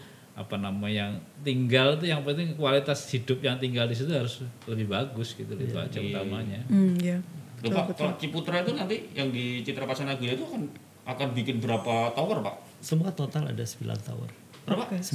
apa 0.40 0.57
namanya 0.57 1.12
yang 1.12 1.12
tinggal 1.44 2.00
itu 2.00 2.09
yang 2.09 2.24
penting 2.24 2.57
kualitas 2.57 3.05
hidup 3.12 3.44
yang 3.44 3.61
tinggal 3.61 3.85
di 3.85 3.92
situ 3.92 4.09
harus 4.09 4.40
lebih 4.64 4.88
bagus 4.88 5.37
gitu 5.37 5.53
itu 5.53 5.76
aja 5.76 5.98
utamanya. 6.00 6.64
Hmm, 6.72 6.96
iya. 6.96 7.20
Loh, 7.61 7.76
Pak, 7.76 7.92
kalau 7.92 8.16
Ciputra 8.16 8.64
itu 8.64 8.72
nanti 8.72 9.12
yang 9.12 9.29
di 9.29 9.61
Citra 9.61 9.85
Pasar 9.85 10.09
Nagoya 10.09 10.33
itu 10.33 10.48
akan 10.48 10.64
akan 11.05 11.29
bikin 11.37 11.61
berapa 11.61 12.16
tower 12.16 12.40
Pak? 12.40 12.57
semua 12.81 13.12
total 13.12 13.53
ada 13.53 13.61
9 13.61 13.85
tower. 14.00 14.31
Berapa? 14.64 14.88
9 15.05 15.12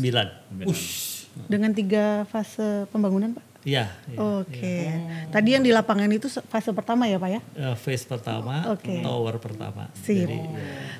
Dengan 1.50 1.74
tiga 1.74 2.24
fase 2.30 2.86
pembangunan 2.94 3.34
Pak. 3.34 3.55
Iya 3.66 3.90
iya. 4.14 4.18
Oke. 4.22 4.78
Tadi 5.34 5.50
yang 5.58 5.66
di 5.66 5.74
lapangan 5.74 6.08
itu 6.14 6.30
fase 6.30 6.70
pertama 6.72 7.10
ya 7.10 7.18
Pak 7.18 7.30
ya? 7.34 7.42
Eh, 7.58 7.76
phase 7.76 8.06
pertama 8.06 8.70
Oke. 8.72 9.02
tower 9.02 9.42
pertama 9.42 9.90
Sip. 9.98 10.30
Jadi, 10.30 10.38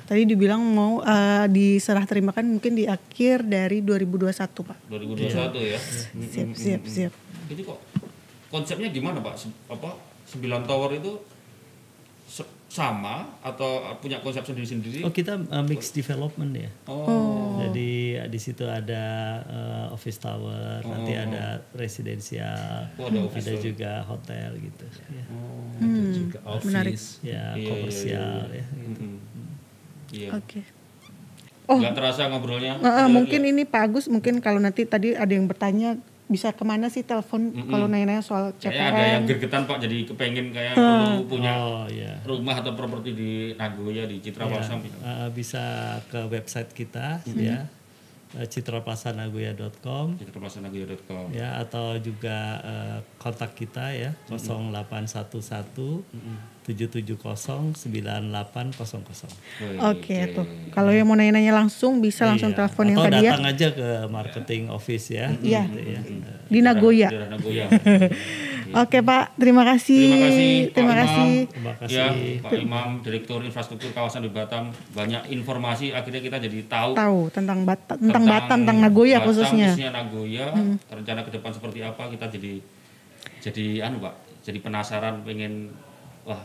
Tadi 0.04 0.22
dibilang 0.26 0.60
mau 0.60 0.98
eh, 1.00 1.46
diserah 1.46 2.02
terimakan 2.02 2.58
mungkin 2.58 2.74
di 2.74 2.84
akhir 2.90 3.46
dari 3.46 3.80
2021 3.86 4.34
Pak. 4.66 4.78
2021 4.90 5.62
ya. 5.62 5.80
Siap, 6.34 6.50
siap, 6.58 6.82
siap. 6.84 7.12
Itu 7.46 7.62
kok 7.62 7.78
konsepnya 8.50 8.90
gimana 8.90 9.22
Pak? 9.22 9.46
Apa 9.70 9.94
9 10.26 10.66
tower 10.66 10.90
itu 10.98 11.35
sama 12.66 13.30
atau 13.40 13.80
punya 13.96 14.18
konsep 14.18 14.42
sendiri-sendiri? 14.42 15.00
oh 15.00 15.08
kita 15.08 15.38
uh, 15.38 15.64
mix 15.64 15.88
development 15.90 16.52
ya 16.52 16.70
Oh. 16.84 17.56
Jadi 17.56 18.20
di 18.28 18.36
situ 18.36 18.68
ada 18.68 19.04
uh, 19.42 19.86
office 19.90 20.20
tower, 20.20 20.84
nanti 20.84 21.16
ada 21.16 21.64
residensial, 21.72 22.92
Oh, 23.00 23.08
ada 23.08 23.18
office 23.24 23.48
ada 23.48 23.54
juga 23.56 23.92
hotel 24.04 24.60
gitu. 24.60 24.84
Ya, 25.08 25.24
Ada 25.80 26.10
juga 26.12 26.38
office 26.44 27.06
ya 27.24 27.56
Iya, 27.56 27.64
komersial 27.66 28.38
ya. 28.52 28.66
Mm-mm. 28.68 29.14
Iya. 30.12 30.28
Oke. 30.36 30.60
Oh, 31.66 31.80
Nggak 31.80 31.96
terasa 31.96 32.28
ngobrolnya. 32.28 32.76
eh, 32.76 32.86
eh, 32.86 33.08
mungkin 33.08 33.40
ini 33.42 33.64
Pak 33.64 33.82
Agus 33.88 34.06
mungkin 34.06 34.38
kalau 34.38 34.60
nanti 34.60 34.84
tadi 34.84 35.16
ada 35.16 35.32
yang 35.32 35.48
bertanya 35.48 35.96
bisa 36.26 36.50
ke 36.50 36.62
mana 36.62 36.86
sih 36.86 37.00
telepon 37.00 37.38
kalau 37.66 37.86
nanya-nanya 37.86 38.18
soal 38.18 38.50
Kayaknya 38.52 38.82
ada 38.84 38.98
yang 38.98 39.22
CPN? 39.22 39.30
gergetan 39.30 39.62
Pak 39.64 39.78
jadi 39.78 39.98
kepengen 40.04 40.46
kayak 40.50 40.74
perlu 40.74 41.22
punya 41.24 41.52
Oh 41.54 41.86
ya. 41.86 42.18
rumah 42.26 42.58
atau 42.58 42.74
properti 42.74 43.10
di 43.12 43.30
Nagoya 43.54 44.04
di 44.04 44.18
Citra 44.18 44.44
Pasar. 44.44 44.82
Uh, 45.00 45.30
bisa 45.30 45.62
ke 46.10 46.26
website 46.26 46.70
kita 46.72 47.22
ya 47.30 47.70
uh, 48.34 48.42
citraplasanagoya.com 48.42 50.18
citraplasanagoya.com. 50.18 51.30
ya 51.30 51.62
atau 51.62 51.94
juga 51.98 52.38
uh, 52.58 52.98
kontak 53.16 53.54
kita 53.54 53.94
ya 53.94 54.10
0811 54.26 55.30
770 55.30 56.55
9800. 56.74 59.30
Oke 59.86 60.16
tuh. 60.34 60.46
Kalau 60.74 60.90
yang 60.90 61.06
mau 61.06 61.14
nanya-nanya 61.14 61.54
langsung 61.54 62.00
bisa 62.00 62.26
langsung 62.26 62.50
Iya. 62.50 62.56
telepon 62.58 62.84
yang 62.90 62.98
atau 62.98 63.06
tadi 63.06 63.22
ya 63.22 63.30
datang 63.30 63.46
aja 63.46 63.66
ke 63.70 63.88
marketing 64.08 64.62
office 64.68 65.06
ya. 65.10 65.30
Iya. 65.38 65.62
gitu 65.68 65.80
ya. 65.84 66.00
di 66.46 66.62
Nagoya. 66.62 67.08
Daerah 67.10 67.28
Nagoya. 67.30 67.66
Oke 68.82 68.98
Pak, 68.98 69.38
terima 69.38 69.62
kasih. 69.62 70.10
Terima 70.10 70.26
kasih, 70.26 70.50
Pak 70.66 70.74
Terima 70.74 70.90
Imam. 70.90 71.00
kasih. 71.06 71.32
Terima 71.46 71.72
kasih. 71.78 71.94
Ya, 71.94 72.06
Pak 72.42 72.52
Imam, 72.58 72.88
Direktur 72.98 73.38
Infrastruktur 73.40 73.90
Kawasan 73.90 74.22
di 74.22 74.30
Batam, 74.30 74.74
banyak 74.90 75.30
informasi 75.30 75.94
akhirnya 75.94 76.18
kita 76.18 76.36
jadi 76.38 76.66
tahu 76.66 76.90
Tahu 76.94 77.18
tentang 77.30 77.62
Batam, 77.62 77.96
tentang 77.96 78.24
Batam, 78.26 78.58
tentang 78.66 78.78
Nagoya 78.82 79.18
Batam, 79.18 79.26
khususnya. 79.30 79.70
Hmm. 79.70 79.70
khususnya 79.70 79.90
Nagoya, 79.94 80.46
rencana 80.90 81.20
ke 81.22 81.30
depan 81.30 81.50
seperti 81.54 81.78
apa 81.82 82.02
kita 82.10 82.26
jadi 82.26 82.52
jadi 83.38 83.66
anu 83.86 84.02
Pak, 84.02 84.14
jadi 84.42 84.58
penasaran 84.58 85.22
pengen 85.22 85.70
wah 86.26 86.42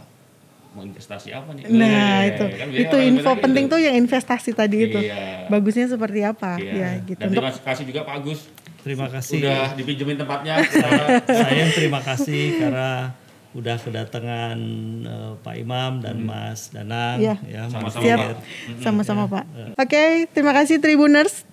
mau 0.72 0.82
investasi 0.82 1.30
apa 1.30 1.52
nih? 1.52 1.68
Nah, 1.68 1.84
Eh, 1.84 2.22
itu 2.30 2.44
kan 2.50 2.68
biasanya 2.68 2.80
itu 2.82 2.96
orang 2.96 3.10
info 3.10 3.22
bilang 3.26 3.42
penting 3.42 3.66
gitu. 3.66 3.74
tuh 3.74 3.80
yang 3.82 3.96
investasi 3.98 4.50
tadi 4.52 4.78
itu. 4.82 5.00
Iya. 5.00 5.48
Bagusnya 5.48 5.86
seperti 5.86 6.20
apa? 6.22 6.52
Iya. 6.56 6.72
Ya, 6.74 6.90
gitu. 7.02 7.20
Dan 7.20 7.28
Untuk 7.30 7.44
terima 7.44 7.66
kasih 7.66 7.84
juga 7.86 8.00
Pak 8.02 8.16
Agus 8.18 8.40
Terima 8.82 9.08
kasih. 9.08 9.38
udah 9.40 9.62
dipinjemin 9.76 10.18
tempatnya. 10.18 10.56
Saya 11.30 11.54
yang 11.56 11.72
terima 11.72 12.00
kasih 12.00 12.44
karena 12.58 13.14
udah 13.52 13.76
kedatangan 13.78 14.58
eh, 15.04 15.32
Pak 15.38 15.56
Imam 15.56 16.00
dan 16.00 16.18
Mas 16.20 16.72
Danang 16.72 17.20
Iya. 17.20 17.36
ya 17.44 17.62
Sama-sama, 17.68 18.02
Siap. 18.02 18.18
Pak. 18.18 18.36
Sama-sama 18.80 19.24
Pak. 19.28 19.46
Oke, 19.76 20.04
terima 20.30 20.52
kasih 20.52 20.80
Tribuners. 20.80 21.44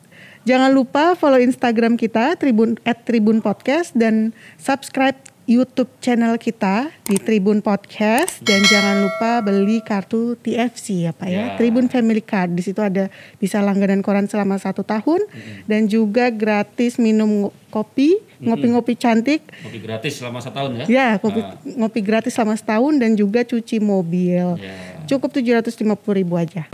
Jangan 0.44 0.70
lupa 0.70 1.12
follow 1.12 1.36
Instagram 1.36 1.94
kita 1.94 2.32
Tribun 2.34 2.78
at 2.82 3.04
Tribun 3.04 3.38
Podcast 3.38 3.92
dan 3.92 4.30
subscribe 4.56 5.18
YouTube 5.48 5.88
channel 5.98 6.36
kita 6.36 6.92
di 7.08 7.16
Tribun 7.16 7.64
Podcast 7.64 8.44
dan 8.44 8.60
jangan 8.62 9.00
lupa 9.00 9.40
beli 9.40 9.80
kartu 9.80 10.36
TFC 10.36 11.08
ya 11.08 11.16
Pak 11.16 11.24
ya, 11.24 11.32
Ya. 11.32 11.44
Tribun 11.56 11.88
Family 11.88 12.20
Card. 12.20 12.52
Di 12.52 12.60
situ 12.60 12.76
ada 12.78 13.08
bisa 13.36 13.64
langganan 13.64 14.04
koran 14.04 14.28
selama 14.28 14.60
satu 14.60 14.84
tahun 14.84 15.24
dan 15.64 15.88
juga 15.88 16.28
gratis 16.28 17.00
minum 17.00 17.48
kopi, 17.68 18.20
ngopi-ngopi 18.38 18.92
cantik. 18.92 19.40
Kopi 19.64 19.80
gratis 19.80 20.20
selama 20.20 20.44
setahun 20.44 20.70
ya. 20.74 20.84
Ya, 20.84 21.08
kopi, 21.16 21.40
Nah, 21.40 21.56
ngopi 21.80 22.00
gratis 22.04 22.36
selama 22.36 22.52
setahun 22.52 23.00
dan 23.00 23.16
juga 23.16 23.40
cuci 23.40 23.80
mobil. 23.80 24.60
ya. 24.60 24.76
Cukup 25.08 25.32
750 25.32 25.80
ribu 26.12 26.36
aja. 26.36 26.68